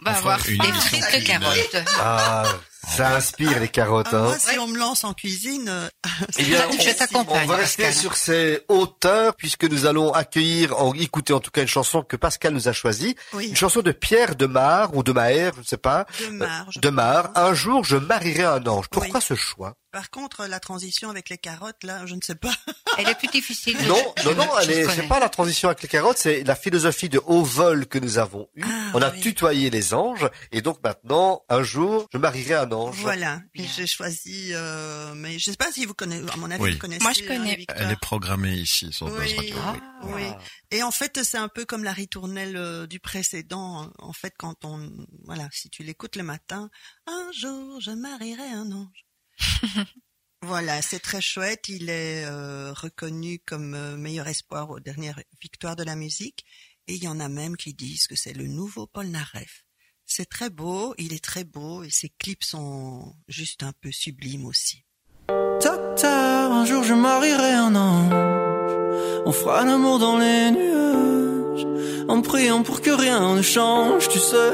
[0.02, 0.64] Va Enfin, avoir une faim.
[0.64, 1.40] Des émission frites de culinaire.
[1.72, 1.86] carottes.
[2.00, 2.44] Ah,
[2.88, 4.08] Ça inspire les carottes.
[4.12, 4.24] Ah, Hein.
[4.24, 5.88] moi, si on me lance en cuisine, euh,
[6.38, 8.02] Eh bien, Je on- t'accompagne, On va rester Pascal.
[8.02, 12.16] sur ces hauteurs puisque nous allons accueillir, en écouter en tout cas une chanson que
[12.16, 15.60] Pascal nous a choisie, oui, une chanson de Pierre de Mar ou de Maher, je
[15.60, 16.78] ne sais pas, de marge.
[16.80, 17.30] de Mar.
[17.36, 18.88] Un jour, je marierai un ange.
[18.90, 19.26] Pourquoi Oui.
[19.28, 19.76] ce choix?
[19.92, 22.50] Par contre, la transition avec les carottes, là, je ne sais pas.
[22.98, 23.78] Elle est plus difficile.
[23.88, 26.44] Non, je- non, non, je elle est- c'est pas la transition avec les carottes, c'est
[26.44, 28.64] la philosophie de haut vol que nous avons eue.
[28.66, 29.20] Ah, On a oui.
[29.20, 33.41] tutoyé les anges et donc maintenant, un jour, je marierai un Voilà.
[33.53, 36.72] J'ai choisi, euh, mais je sais pas si vous connaissez, à mon avis, Oui.
[36.74, 37.03] vous connaissez.
[37.03, 37.53] Moi, je connais.
[37.53, 37.78] hein, Victor.
[37.80, 39.36] Elle est programmée ici sur Buzz Oui.
[39.36, 39.55] Radio.
[39.59, 39.76] Ah.
[40.03, 40.11] oui.
[40.15, 40.24] Oui.
[40.72, 43.91] Et en fait, c'est un peu comme la ritournelle euh, du précédent.
[43.99, 44.89] En fait, quand on,
[45.26, 46.69] voilà, si tu l'écoutes le matin,
[47.07, 49.05] un jour je marierai un ange.
[50.43, 51.67] voilà, c'est très chouette.
[51.69, 56.45] Il est euh, reconnu comme euh, meilleur espoir aux dernières victoires de la musique.
[56.88, 59.65] Et il y en a même qui disent que c'est le nouveau Paul Naref.
[60.14, 64.45] C'est très beau, il est très beau et ses clips sont juste un peu sublimes
[64.45, 64.84] aussi.
[65.30, 69.24] Docteur, un jour je marierai un ange.
[69.26, 71.66] On fera l'amour dans les nuages.
[72.09, 74.51] En priant pour que rien ne change, tu sais.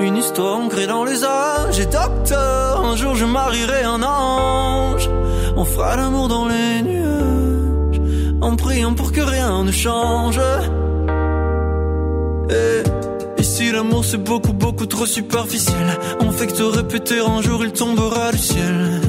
[0.00, 1.80] Une histoire ancrée dans les âges.
[1.80, 5.08] Et docteur, un jour je marierai un ange.
[5.56, 8.00] On fera l'amour dans les nuages.
[8.42, 10.38] En priant pour que rien ne change.
[12.50, 12.82] Et
[13.60, 15.88] ici l'amour c'est beaucoup beaucoup trop superficiel.
[16.20, 19.00] On fait que te répéter un jour il tombera du ciel.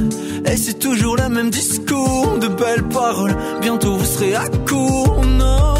[0.45, 3.35] Et c'est toujours le même discours, de belles paroles.
[3.61, 5.75] Bientôt vous serez à court, non.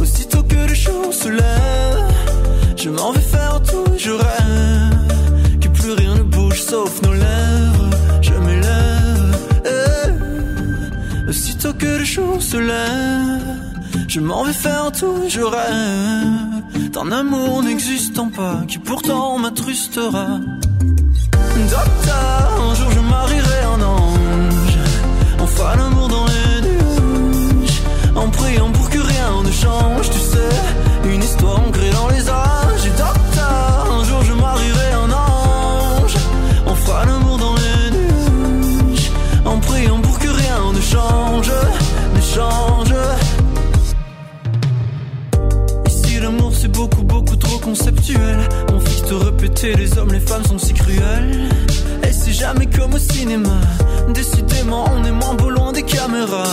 [0.00, 2.12] Aussitôt que le jour se lève,
[2.76, 5.60] je m'en vais faire tout, je rêve.
[5.60, 7.90] Que plus rien ne bouge sauf nos lèvres.
[8.20, 9.36] Je m'élève.
[9.64, 11.28] eh.
[11.28, 13.58] Aussitôt que le jour se lève,
[14.08, 16.47] je m'en vais faire tout, je rêve.
[16.98, 20.40] D'un amour n'existant pas, qui pourtant m'attrustera.
[21.70, 24.78] Docteur, un jour je marierai un ange.
[25.38, 27.82] On fera l'amour dans les nuages.
[28.16, 31.08] En priant pour que rien ne change, tu sais.
[31.14, 32.57] Une histoire ancrée dans les âges.
[48.08, 51.48] Trop conceptuel On fait que te répéter les hommes les femmes sont si cruels.
[52.06, 53.60] Et c'est jamais comme au cinéma.
[54.14, 56.44] Décidément on est moins beau loin des caméras.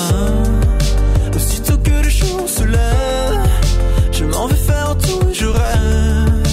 [1.36, 3.50] Aussitôt que le jour se lève
[4.12, 6.44] Je m'en vais faire tout je rêve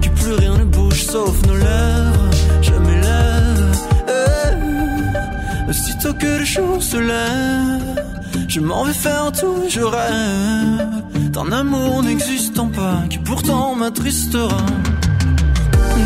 [0.00, 2.30] Que plus rien ne bouge sauf nos lèvres.
[2.62, 3.76] Je m'élève
[4.08, 5.70] eh.
[5.70, 8.00] Aussitôt que le jour se lève
[8.48, 14.56] je m'en vais faire tout, je rêve d'un amour n'existant pas qui pourtant m'attristera.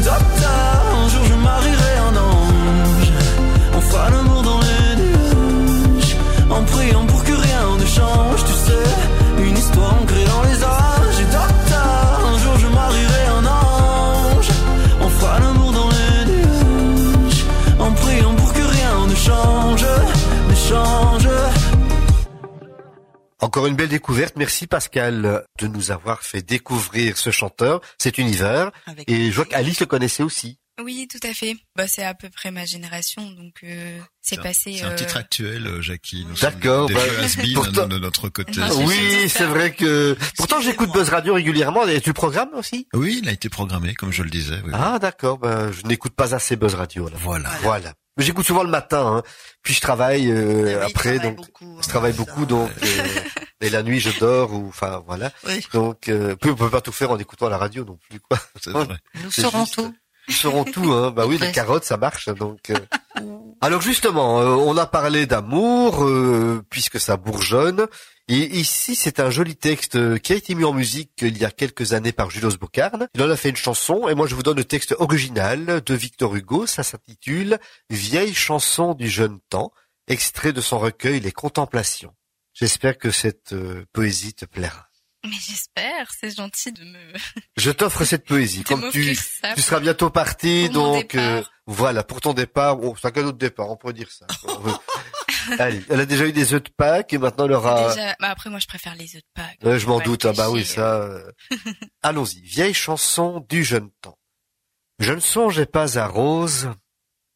[0.05, 3.13] Docteur, un jour je marierai un ange.
[3.77, 6.17] On fera l'amour dans les nuages.
[6.51, 9.04] En priant pour que rien ne change, tu sais.
[23.45, 24.37] Encore une belle découverte.
[24.37, 28.71] Merci Pascal de nous avoir fait découvrir ce chanteur, cet univers.
[28.87, 30.59] Avec Et je vois qu'Alice le connaissait aussi.
[30.83, 31.55] Oui, tout à fait.
[31.77, 34.77] Bah, c'est à peu près ma génération, donc euh, c'est passé.
[34.79, 36.27] C'est un euh, titre actuel, euh, Jackie.
[36.41, 37.01] D'accord, Des bah,
[37.55, 38.61] pourtant- de notre côté.
[38.61, 40.17] Ah, oui, c'est vrai que...
[40.37, 40.91] Pourtant j'écoute.
[40.93, 41.87] Buzz Radio régulièrement.
[41.87, 42.89] Et tu le programmes aussi?
[42.95, 44.57] Oui, il a été programmé, comme je le disais.
[44.57, 44.71] oui, oui.
[44.73, 47.09] Ah d'accord, ben, je n'écoute pas assez Buzz Radio.
[47.09, 47.17] Là.
[47.21, 47.51] Voilà.
[47.61, 47.93] Voilà.
[48.17, 49.23] J'écoute souvent le matin, hein.
[49.63, 52.19] puis je travaille euh, oui, après, travaille donc beaucoup, je travaille ça.
[52.19, 53.07] beaucoup, donc euh,
[53.61, 55.33] et la nuit je dors ou enfin voilà.
[55.47, 55.67] Oui.
[55.73, 58.39] Donc euh, puis on peut pas tout faire en écoutant la radio non plus quoi.
[59.23, 59.95] Nous saurons juste- tout.
[60.29, 61.11] Ils sauront tout, hein.
[61.11, 62.71] Bah oui, les carottes, ça marche, donc.
[62.71, 62.79] euh.
[63.61, 67.87] Alors justement, euh, on a parlé d'amour euh, puisque ça bourgeonne.
[68.29, 71.51] Et ici, c'est un joli texte qui a été mis en musique il y a
[71.51, 73.09] quelques années par Julos Bocarne.
[73.15, 75.95] Il en a fait une chanson, et moi je vous donne le texte original de
[75.95, 76.67] Victor Hugo.
[76.67, 77.59] Ça s'intitule
[77.91, 79.73] Vieille chanson du jeune temps,
[80.09, 82.15] extrait de son recueil Les Contemplations.
[82.55, 83.55] J'espère que cette
[83.93, 84.89] poésie te plaira.
[85.25, 87.13] Mais j'espère, c'est gentil de me,
[87.57, 89.55] Je t'offre cette poésie, comme tu ça.
[89.55, 93.39] tu seras bientôt parti, donc euh, voilà, pour ton départ, oh, c'est un cadeau de
[93.39, 94.27] départ, on pourrait dire ça.
[95.59, 97.89] Allez, elle a déjà eu des œufs de Pâques et maintenant elle aura...
[97.89, 99.59] Déjà, bah après moi je préfère les œufs de Pâques.
[99.63, 100.95] Ouais, je m'en doute, ah bah oui, ça...
[101.03, 101.33] euh.
[102.03, 104.19] Allons-y, vieille chanson du jeune temps.
[104.99, 106.71] Je ne songeais pas à Rose,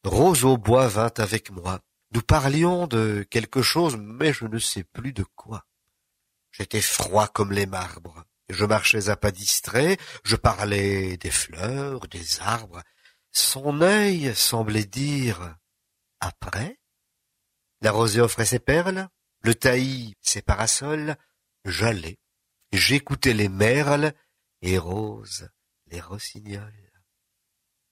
[0.04, 1.80] Rose au bois vint avec moi.
[2.14, 5.64] Nous parlions de quelque chose, mais je ne sais plus de quoi.
[6.58, 8.24] J'étais froid comme les marbres.
[8.48, 12.82] Je marchais à pas distrait, je parlais des fleurs, des arbres.
[13.30, 15.56] Son œil semblait dire
[16.18, 16.80] après?
[17.80, 19.08] La rosée offrait ses perles,
[19.42, 21.16] le taillis ses parasols,
[21.64, 22.18] j'allais,
[22.72, 24.12] j'écoutais les merles
[24.62, 25.48] et Rose
[25.90, 26.92] les rossignols.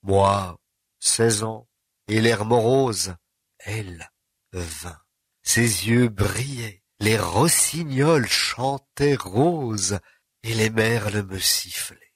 [0.03, 0.59] Moi,
[0.99, 1.69] seize ans,
[2.09, 3.15] et l'air morose,
[3.59, 4.11] elle,
[4.53, 5.01] vingt.
[5.43, 9.99] Ses yeux brillaient, les rossignols chantaient Rose,
[10.43, 12.15] et les merles me sifflaient.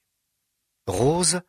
[0.87, 1.41] Rose,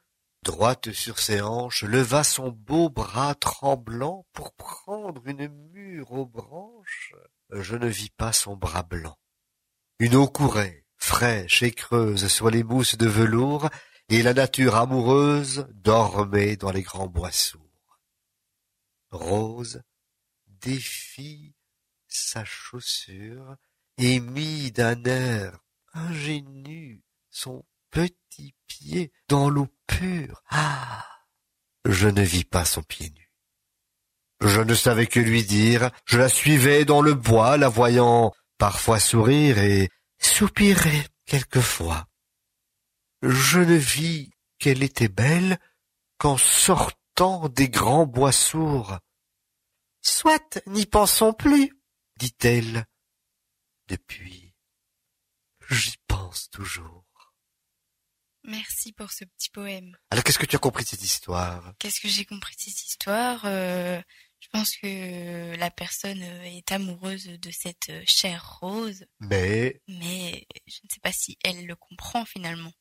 [0.42, 7.14] droite sur ses hanches, leva son beau bras tremblant pour prendre une mûre aux branches.
[7.50, 9.16] Je ne vis pas son bras blanc.
[9.98, 13.68] Une eau courait, fraîche et creuse sur les mousses de velours,
[14.08, 18.00] et la nature amoureuse dormait dans les grands bois sourds.
[19.10, 19.82] Rose
[20.46, 21.54] défit
[22.16, 23.56] sa chaussure
[23.98, 25.58] et mit d'un air
[25.94, 30.42] ingénu son petit pied dans l'eau pure.
[30.50, 31.06] Ah.
[31.84, 33.30] Je ne vis pas son pied nu.
[34.40, 38.98] Je ne savais que lui dire, je la suivais dans le bois, la voyant parfois
[38.98, 39.88] sourire et
[40.18, 42.06] soupirer quelquefois.
[43.22, 45.58] Je ne vis qu'elle était belle
[46.18, 48.98] qu'en sortant des grands bois sourds.
[50.00, 51.72] Soit, n'y pensons plus,
[52.22, 52.86] dit-elle.
[53.88, 54.54] Depuis,
[55.70, 57.04] j'y pense toujours.
[58.44, 59.96] Merci pour ce petit poème.
[60.10, 61.74] Alors, qu'est-ce que tu as compris de cette histoire?
[61.78, 63.42] Qu'est-ce que j'ai compris de cette histoire?
[63.44, 64.00] Euh,
[64.40, 70.88] Je pense que la personne est amoureuse de cette chère rose, Mais, mais je ne
[70.92, 72.72] sais pas si elle le comprend finalement.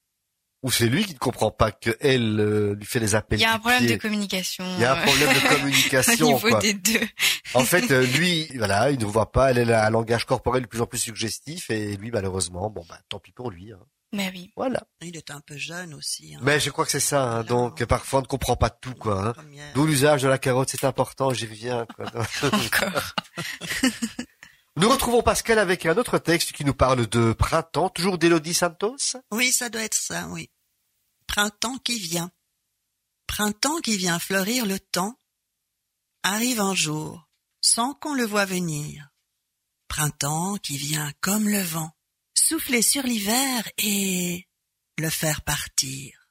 [0.63, 3.43] ou c'est lui qui ne comprend pas que elle euh, lui fait les appels Il
[3.43, 3.95] y a un problème pied.
[3.97, 4.63] de communication.
[4.77, 6.59] Il y a un problème de au communication, niveau quoi.
[6.59, 7.07] des deux.
[7.53, 10.67] En fait, euh, lui, voilà, il ne voit pas, elle a un langage corporel de
[10.67, 13.79] plus en plus suggestif, et lui, malheureusement, bon, bah, tant pis pour lui, hein.
[14.13, 14.51] Mais oui.
[14.57, 14.83] Voilà.
[15.01, 16.35] Il est un peu jeune aussi.
[16.35, 16.39] hein.
[16.43, 17.43] Mais je crois que c'est ça, hein, Voilà.
[17.47, 19.33] donc, parfois, on ne comprend pas tout, quoi, hein.
[19.73, 22.05] D'où l'usage de la carotte, c'est important, j'y reviens, quoi.
[22.43, 23.13] Encore.
[24.77, 28.95] Nous retrouvons Pascal avec un autre texte qui nous parle de printemps, toujours d'Elodie Santos?
[29.31, 30.49] Oui, ça doit être ça, oui.
[31.27, 32.31] Printemps qui vient.
[33.27, 35.15] Printemps qui vient fleurir le temps.
[36.23, 37.27] Arrive un jour,
[37.61, 39.09] sans qu'on le voie venir.
[39.87, 41.91] Printemps qui vient comme le vent,
[42.33, 44.47] souffler sur l'hiver et
[44.97, 46.27] le faire partir.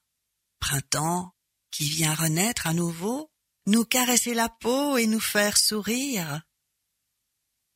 [0.58, 1.34] Printemps
[1.70, 3.30] qui vient renaître à nouveau,
[3.66, 6.42] nous caresser la peau et nous faire sourire.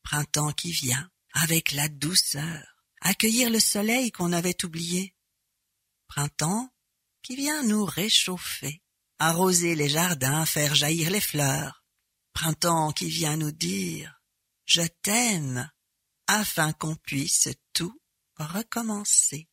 [0.02, 2.62] Printemps qui vient, avec la douceur,
[3.00, 5.14] accueillir le soleil qu'on avait oublié.
[6.08, 6.70] Printemps
[7.22, 8.82] qui vient nous réchauffer,
[9.18, 11.83] arroser les jardins, faire jaillir les fleurs.
[12.34, 14.20] Printemps qui vient nous dire
[14.66, 15.70] je t'aime,
[16.26, 17.94] afin qu'on puisse tout
[18.38, 19.46] recommencer.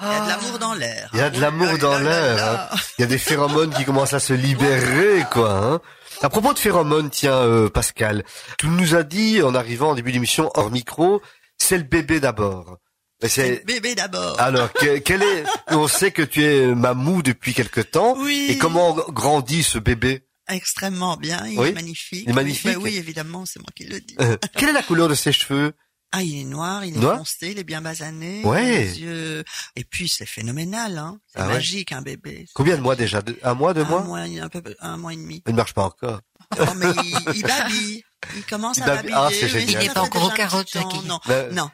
[0.00, 1.10] Il y a de l'amour dans l'air.
[1.12, 2.00] Il y a de Oh l'amour dans là
[2.34, 2.74] l'air.
[2.98, 5.52] Il y a des phéromones qui commencent à se libérer, quoi.
[5.52, 5.80] Hein.
[6.22, 8.24] À propos de phéromones, tiens, euh, Pascal,
[8.58, 11.22] tu nous as dit en arrivant en début d'émission hors micro,
[11.58, 12.78] c'est le bébé d'abord.
[13.22, 14.38] C'est bébé d'abord.
[14.40, 18.14] alors que- quel est On sait que tu es mamou depuis quelque temps.
[18.18, 18.46] Oui.
[18.50, 20.26] Et comment grandit ce bébé?
[20.48, 21.68] Extrêmement bien, il Oui.
[21.68, 22.24] est magnifique.
[22.26, 22.72] Il est magnifique.
[22.74, 24.14] Ben oui, évidemment, c'est moi qui le dis.
[24.20, 25.72] Euh, Quelle est la couleur de ses cheveux?
[26.16, 27.18] Ah, il est noir, il est Noir?
[27.18, 28.42] foncé, il est bien basané.
[28.44, 28.84] Ouais.
[28.84, 31.18] les yeux- Et puis, c'est phénoménal, hein.
[31.26, 31.54] C'est Ah ouais.
[31.54, 32.46] magique, un bébé.
[32.54, 33.20] Combien de mois déjà?
[33.42, 34.02] Un mois, deux un mois?
[34.04, 35.42] mois, un peu, un mois et demi.
[35.46, 36.20] Il ne marche pas encore.
[36.60, 38.04] Oh, mais il, il babille.
[38.36, 39.10] Il commence Il à babille.
[39.10, 39.14] babiller.
[39.16, 39.68] Ah, c'est mais génial.
[39.72, 40.64] ça Il n'est pas encore au temps.
[40.72, 41.00] Jackie.
[41.04, 41.70] Non, Mais- non,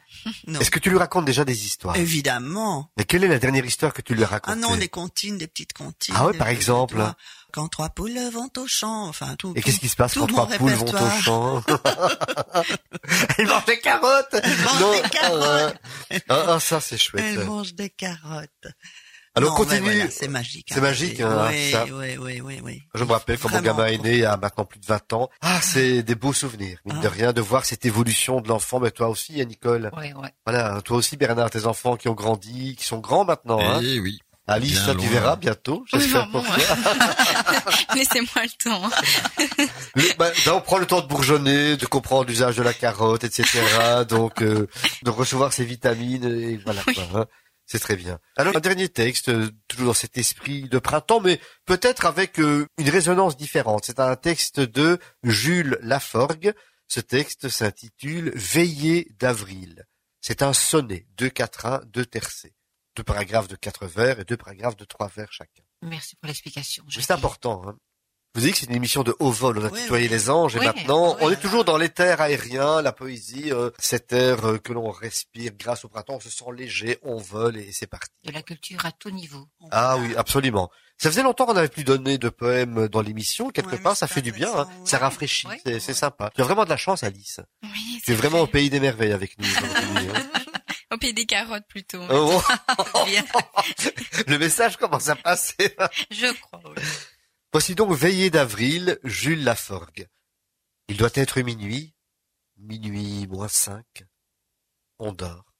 [0.47, 0.59] non.
[0.59, 1.95] Est-ce que tu lui racontes déjà des histoires?
[1.95, 2.91] Évidemment.
[2.97, 5.47] Et quelle est la dernière histoire que tu lui as Ah non, des comptines, des
[5.47, 6.15] petites comptines.
[6.17, 6.97] Ah ouais, des- par exemple.
[7.51, 9.53] Quand trois poules vont au champ, enfin tout.
[9.55, 11.63] Et qu'est-ce qui se passe quand trois poules vont au champ
[13.37, 15.75] Elle mange des carottes mange Non, des carottes.
[16.11, 17.23] ah, ah, ah, ça c'est chouette.
[17.27, 18.67] Elle mange des carottes.
[19.33, 19.81] Alors Non, continue.
[19.81, 20.67] voilà, c'est magique.
[20.73, 21.85] C'est magique, hein, oui, ça.
[21.85, 22.81] oui, oui, oui, oui.
[22.93, 25.13] Je me rappelle quand mon gamin est né il y a maintenant plus de 20
[25.13, 25.29] ans.
[25.39, 27.11] Ah, c'est des beaux souvenirs, mine de Ah.
[27.11, 28.81] rien, de voir cette évolution de l'enfant.
[28.81, 29.89] Mais toi aussi, hein, Nicole.
[29.95, 30.33] Ouais, ouais.
[30.45, 33.59] Voilà, toi aussi, Bernard, tes enfants qui ont grandi, qui sont grands maintenant.
[33.61, 33.79] Hein.
[33.81, 34.19] Eh oui.
[34.47, 35.85] Alice, toi, tu verras bientôt.
[35.93, 36.55] J'espère pour toi.
[37.95, 38.89] Laissez-moi le temps.
[39.95, 43.45] Le- bah, on prend le temps de bourgeonner, de comprendre l'usage de la carotte, etc.
[44.07, 44.67] Donc, euh,
[45.03, 46.81] de recevoir ses vitamines, et voilà.
[46.87, 46.95] Oui.
[47.13, 47.25] hein.
[47.67, 48.19] C'est très bien.
[48.35, 52.65] Alors, un dernier texte, euh, toujours dans cet esprit de printemps, mais peut-être avec euh,
[52.77, 53.83] une résonance différente.
[53.85, 56.53] C'est un texte de Jules Laforgue.
[56.89, 59.85] Ce texte s'intitule Veillée d'avril.
[60.19, 62.53] C'est un sonnet, deux quatrains, deux tercets.
[62.95, 65.63] Deux paragraphes de quatre vers et deux paragraphes de trois vers chacun.
[65.81, 66.83] Merci pour l'explication.
[66.89, 67.61] C'est important.
[67.65, 67.75] Hein.
[68.33, 69.59] Vous dites que c'est une émission de haut vol.
[69.59, 70.09] On a Oui, tutoyé oui.
[70.13, 74.13] les anges et maintenant, oui, on est toujours dans l'éther aérien, la poésie, euh, cet
[74.13, 76.15] air euh, que l'on respire grâce au printemps.
[76.15, 78.09] On se sent léger, on vole et c'est parti.
[78.23, 79.47] De la culture à tout niveau.
[79.71, 80.69] Ah oui, absolument.
[80.97, 83.49] Ça faisait longtemps qu'on n'avait plus donné de poèmes dans l'émission.
[83.49, 84.49] Quelque Ouais, part, ça fait du bien.
[84.55, 84.67] hein.
[84.85, 85.47] Ça rafraîchit.
[85.47, 85.59] Ouais.
[85.65, 86.29] C'est, c'est sympa.
[86.33, 87.41] Tu as vraiment de la chance, Alice.
[87.63, 89.45] Oui, Tu es c'est vraiment au pays des merveilles avec nous.
[90.91, 92.03] Au pays des carottes plutôt.
[92.09, 92.41] Oh,
[93.05, 93.23] Bien,
[94.27, 95.75] le message commence à passer.
[96.11, 96.61] je crois.
[96.65, 96.83] oui.
[97.53, 100.07] Voici donc Veillée d'avril, Jules Laforgue.
[100.89, 101.95] Il doit être minuit,
[102.57, 104.03] minuit moins cinq.
[104.99, 105.53] On dort.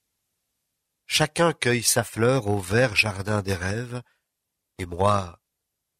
[1.07, 4.01] Chacun cueille sa fleur au vert jardin des rêves,
[4.77, 5.41] et moi,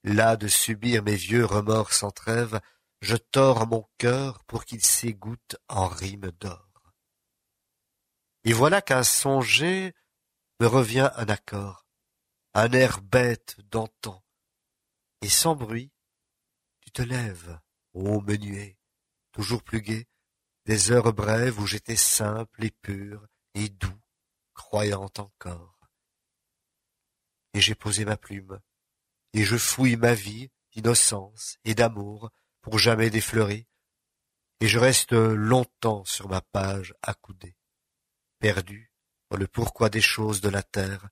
[0.03, 2.59] là de subir mes vieux remords sans trêve,
[3.01, 6.70] je tords mon cœur pour qu'il s'égoutte en rimes d'or.
[8.43, 9.93] Et voilà qu'un songer
[10.59, 11.85] me revient un accord,
[12.53, 14.23] un air bête d'antan,
[15.21, 15.91] et sans bruit,
[16.81, 17.59] tu te lèves,
[17.93, 18.77] ô menuet,
[19.31, 20.07] toujours plus gai,
[20.65, 24.01] des heures brèves où j'étais simple et pur et doux,
[24.53, 25.79] croyant encore.
[27.53, 28.59] Et j'ai posé ma plume,
[29.33, 32.31] et je fouille ma vie d'innocence et d'amour
[32.61, 33.67] pour jamais défleurer,
[34.61, 37.55] et je reste longtemps sur ma page accoudée,
[38.41, 38.91] perdu
[39.29, 41.07] dans le pourquoi des choses de la terre,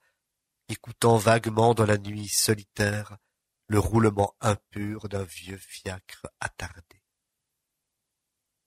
[0.68, 3.18] écoutant vaguement dans la nuit solitaire
[3.68, 6.82] le roulement impur d'un vieux fiacre attardé.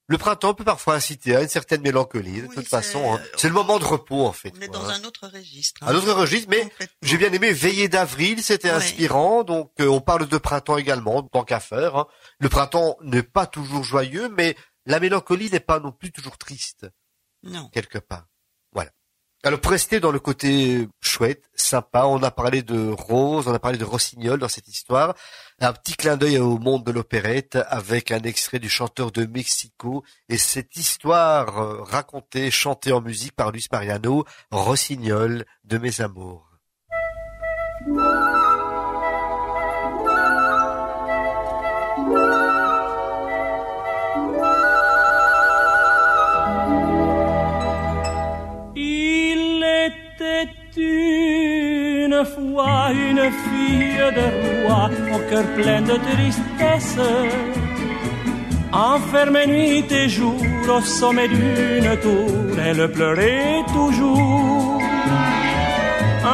[0.08, 3.14] Le printemps peut parfois inciter à une certaine mélancolie, de Oui, toute façon.
[3.14, 3.20] hein.
[3.36, 4.52] C'est le moment de repos, en fait.
[4.56, 5.00] On est dans hein.
[5.00, 5.82] un autre registre.
[5.84, 6.70] Un autre registre, mais
[7.02, 8.76] j'ai bien aimé Veillée d'avril, c'était Ouais.
[8.76, 9.42] inspirant.
[9.44, 11.96] Donc euh, on parle de printemps également, tant qu'à faire.
[11.96, 12.06] hein.
[12.40, 14.56] Le printemps n'est pas toujours joyeux, mais
[14.86, 16.86] la mélancolie n'est pas non plus toujours triste,
[17.42, 17.68] Non.
[17.70, 18.26] quelque part.
[19.44, 23.58] Alors pour rester dans le côté chouette, sympa, on a parlé de Rose, on a
[23.58, 25.14] parlé de Rossignol dans cette histoire.
[25.60, 30.04] Un petit clin d'œil au monde de l'opérette avec un extrait du chanteur de Mexico
[30.28, 36.48] et cette histoire euh, racontée, chantée en musique par Luis Mariano, Rossignol de mes amours.
[52.52, 54.26] Fois une fille de
[54.62, 56.98] roi au cœur plein de tristesse,
[58.72, 60.42] enfermée nuit et jour
[60.76, 64.80] au sommet d'une tour, elle pleurait toujours.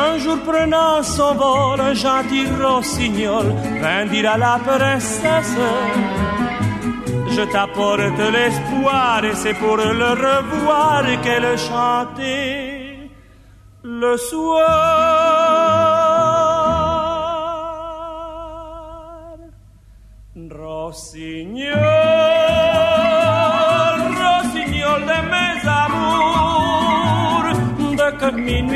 [0.05, 3.47] Un jour prenant son vol, un gentil rossignol
[3.83, 5.57] vint dire à la princesse
[7.37, 13.11] je t'apporte l'espoir et c'est pour le revoir qu'elle chantait
[13.85, 15.38] le soir.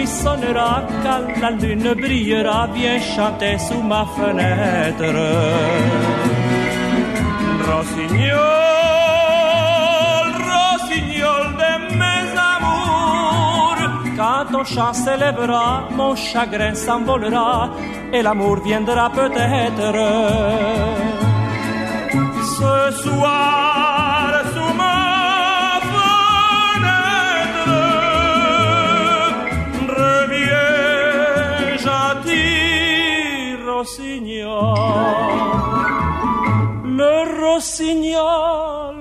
[0.07, 5.13] Sonnera, quand la lune brillera, viens chanter sous ma fenêtre.
[7.69, 8.41] Rossignol,
[10.53, 13.83] rossignol de mes amours,
[14.17, 17.71] quand ton chant s'élèvera, mon chagrin s'envolera
[18.13, 19.89] et l'amour viendra peut-être.
[22.59, 23.62] Ce soir,
[37.63, 38.97] rossignol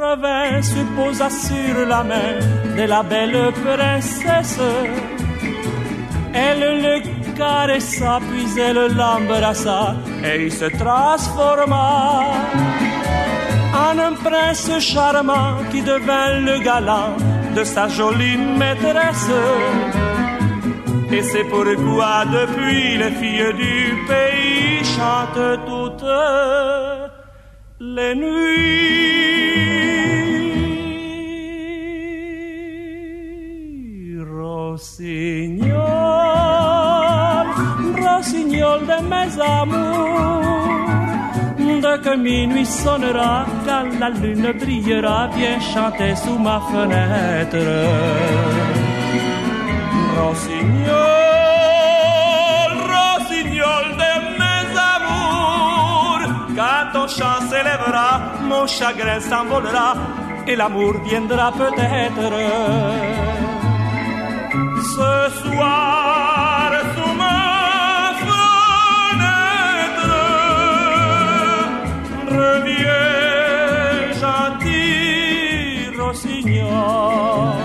[0.00, 2.38] revint, se posa sur la main
[2.76, 4.58] de la belle princesse.
[6.32, 6.96] Elle le
[7.36, 11.88] caressa, puis elle l'embrassa, et il se transforma
[13.86, 17.12] en un prince charmant qui devint le galant
[17.54, 19.32] de sa jolie maîtresse.
[21.12, 26.85] Et c'est pourquoi depuis les filles du pays chantent toutes
[27.80, 29.36] les nuits.
[34.38, 35.76] Rossignol,
[37.98, 40.80] rossignol de mes amours,
[41.82, 47.66] dès que minuit sonnera, quand la lune brillera, viens chanter sous ma fenêtre.
[50.18, 51.25] Rossignol,
[56.96, 58.10] ton chant s'élèvera,
[58.50, 59.88] mon chagrin s'envolera
[60.50, 62.28] et l'amour viendra peut-être.
[64.94, 67.42] Ce soir, sous ma
[68.24, 70.14] fenêtre,
[72.40, 77.64] reviens gentil rossignol.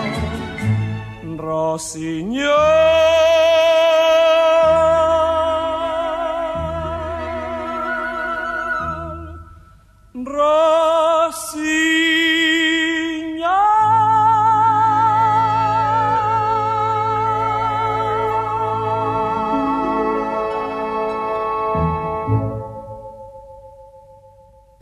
[1.48, 3.51] Rossignol.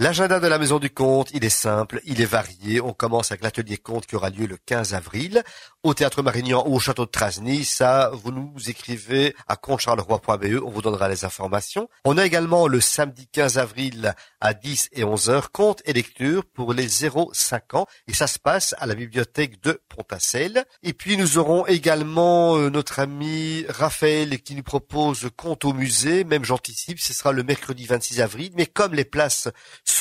[0.10, 2.82] L'agenda de la Maison du Conte, il est simple, il est varié.
[2.82, 5.44] On commence avec l'atelier Conte qui aura lieu le 15 avril
[5.84, 7.64] au Théâtre Marignan ou au Château de Trasny.
[7.64, 11.90] Ça, vous nous écrivez à comptecharleroi.be, on vous donnera les informations.
[12.06, 16.44] On a également le samedi 15 avril à 10 et 11 heures, conte et lecture
[16.44, 17.86] pour les 0-5 ans.
[18.08, 20.66] Et ça se passe à la bibliothèque de Pontacelle.
[20.82, 26.24] Et puis nous aurons également euh, notre ami Raphaël qui nous propose conte au musée.
[26.24, 28.52] Même j'anticipe, ce sera le mercredi 26 avril.
[28.56, 29.50] Mais comme les places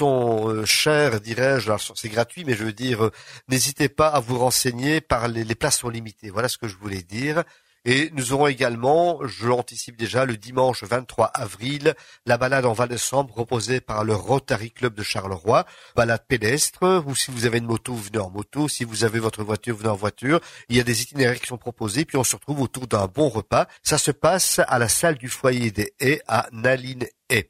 [0.06, 3.12] euh, chères, dirais-je, c'est gratuit, mais je veux dire, euh,
[3.48, 6.30] n'hésitez pas à vous renseigner par les, les places sont limitées.
[6.30, 7.44] Voilà ce que je voulais dire.
[7.84, 11.94] Et nous aurons également, je l'anticipe déjà, le dimanche 23 avril,
[12.26, 15.64] la balade en Val de Sambre proposée par le Rotary Club de Charleroi.
[15.96, 18.68] Balade pédestre, ou si vous avez une moto, vous venez en moto.
[18.68, 20.40] Si vous avez votre voiture, vous venez en voiture.
[20.68, 23.28] Il y a des itinéraires qui sont proposés, puis on se retrouve autour d'un bon
[23.28, 23.66] repas.
[23.82, 27.48] Ça se passe à la salle du foyer des haies à Naline Haies.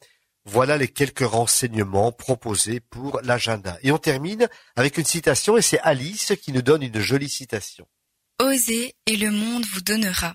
[0.50, 3.78] Voilà les quelques renseignements proposés pour l'agenda.
[3.82, 7.86] Et on termine avec une citation, et c'est Alice qui nous donne une jolie citation.
[8.40, 10.34] Osez et le monde vous donnera.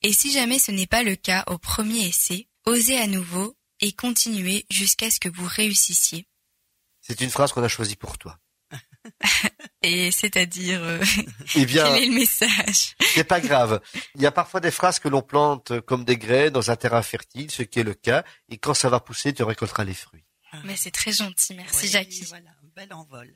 [0.00, 3.92] Et si jamais ce n'est pas le cas au premier essai, osez à nouveau et
[3.92, 6.26] continuez jusqu'à ce que vous réussissiez.
[7.02, 8.38] C'est une phrase qu'on a choisie pour toi.
[9.82, 11.02] Et c'est-à-dire, euh,
[11.56, 12.94] Eh bien, quel est le message?
[13.00, 13.80] C'est pas grave.
[14.14, 17.02] Il y a parfois des phrases que l'on plante comme des graines dans un terrain
[17.02, 20.24] fertile, ce qui est le cas, et quand ça va pousser, tu récolteras les fruits.
[20.64, 22.24] Mais c'est très gentil, merci Oui, Jackie.
[22.28, 23.34] Voilà, un bel envol.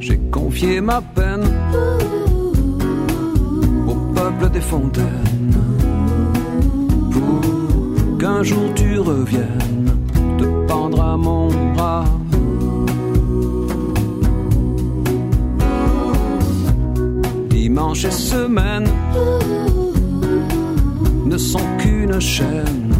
[0.00, 1.44] J'ai confié ma peine
[4.48, 5.54] des fontaines
[7.10, 9.90] pour qu'un jour tu reviennes
[10.38, 12.04] te pendre à mon bras.
[17.50, 18.88] Dimanche et semaine
[21.26, 22.94] ne sont qu'une chaîne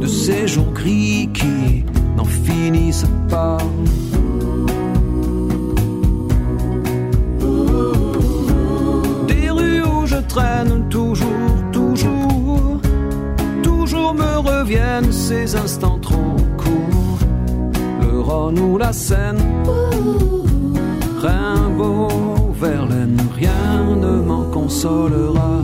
[0.00, 1.84] de ces jours gris qui
[2.16, 3.58] n'en finissent pas.
[10.88, 11.26] Toujours,
[11.72, 12.80] toujours,
[13.62, 17.18] toujours me reviennent ces instants trop courts.
[18.00, 19.38] Le Rhône ou la Seine,
[21.20, 25.62] Rimbaud, Verlaine, rien ne m'en consolera.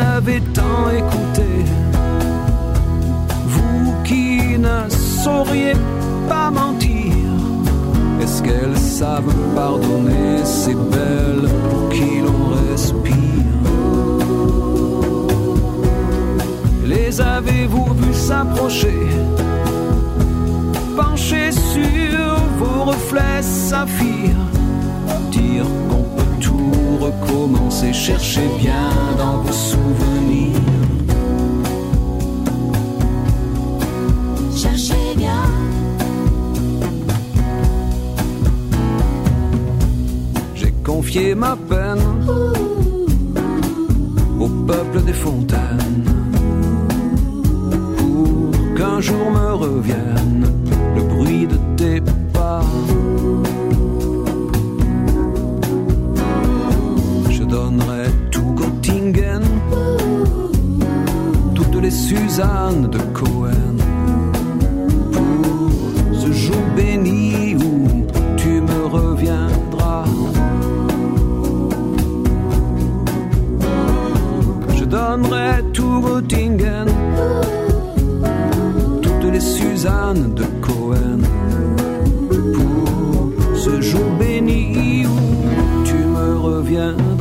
[0.00, 1.64] Vous qui en avez tant écouté,
[3.46, 5.74] vous qui ne sauriez
[6.28, 7.14] pas mentir,
[8.22, 13.18] est-ce qu'elles savent pardonner ces belles pour qui l'on respire?
[16.86, 19.06] Les avez-vous vus s'approcher
[20.96, 24.30] Pencher sur vos reflets saphir
[25.30, 30.60] Dire qu'on peut tout recommencer Cherchez bien dans vos souvenirs.
[34.54, 35.42] Cherchez bien,
[40.54, 42.02] J'ai confié ma peine
[44.38, 46.04] Au peuple des fontaines
[47.96, 50.46] Pour qu'un jour me revienne
[50.96, 52.00] Le bruit de tes
[61.90, 63.76] Suzanne de Cohen
[65.12, 70.04] pour ce jour béni où tu me reviendras.
[74.76, 76.86] Je donnerai tout Rottingen,
[79.02, 81.20] toutes les Suzanne de Cohen
[82.54, 87.19] pour ce jour béni où tu me reviendras.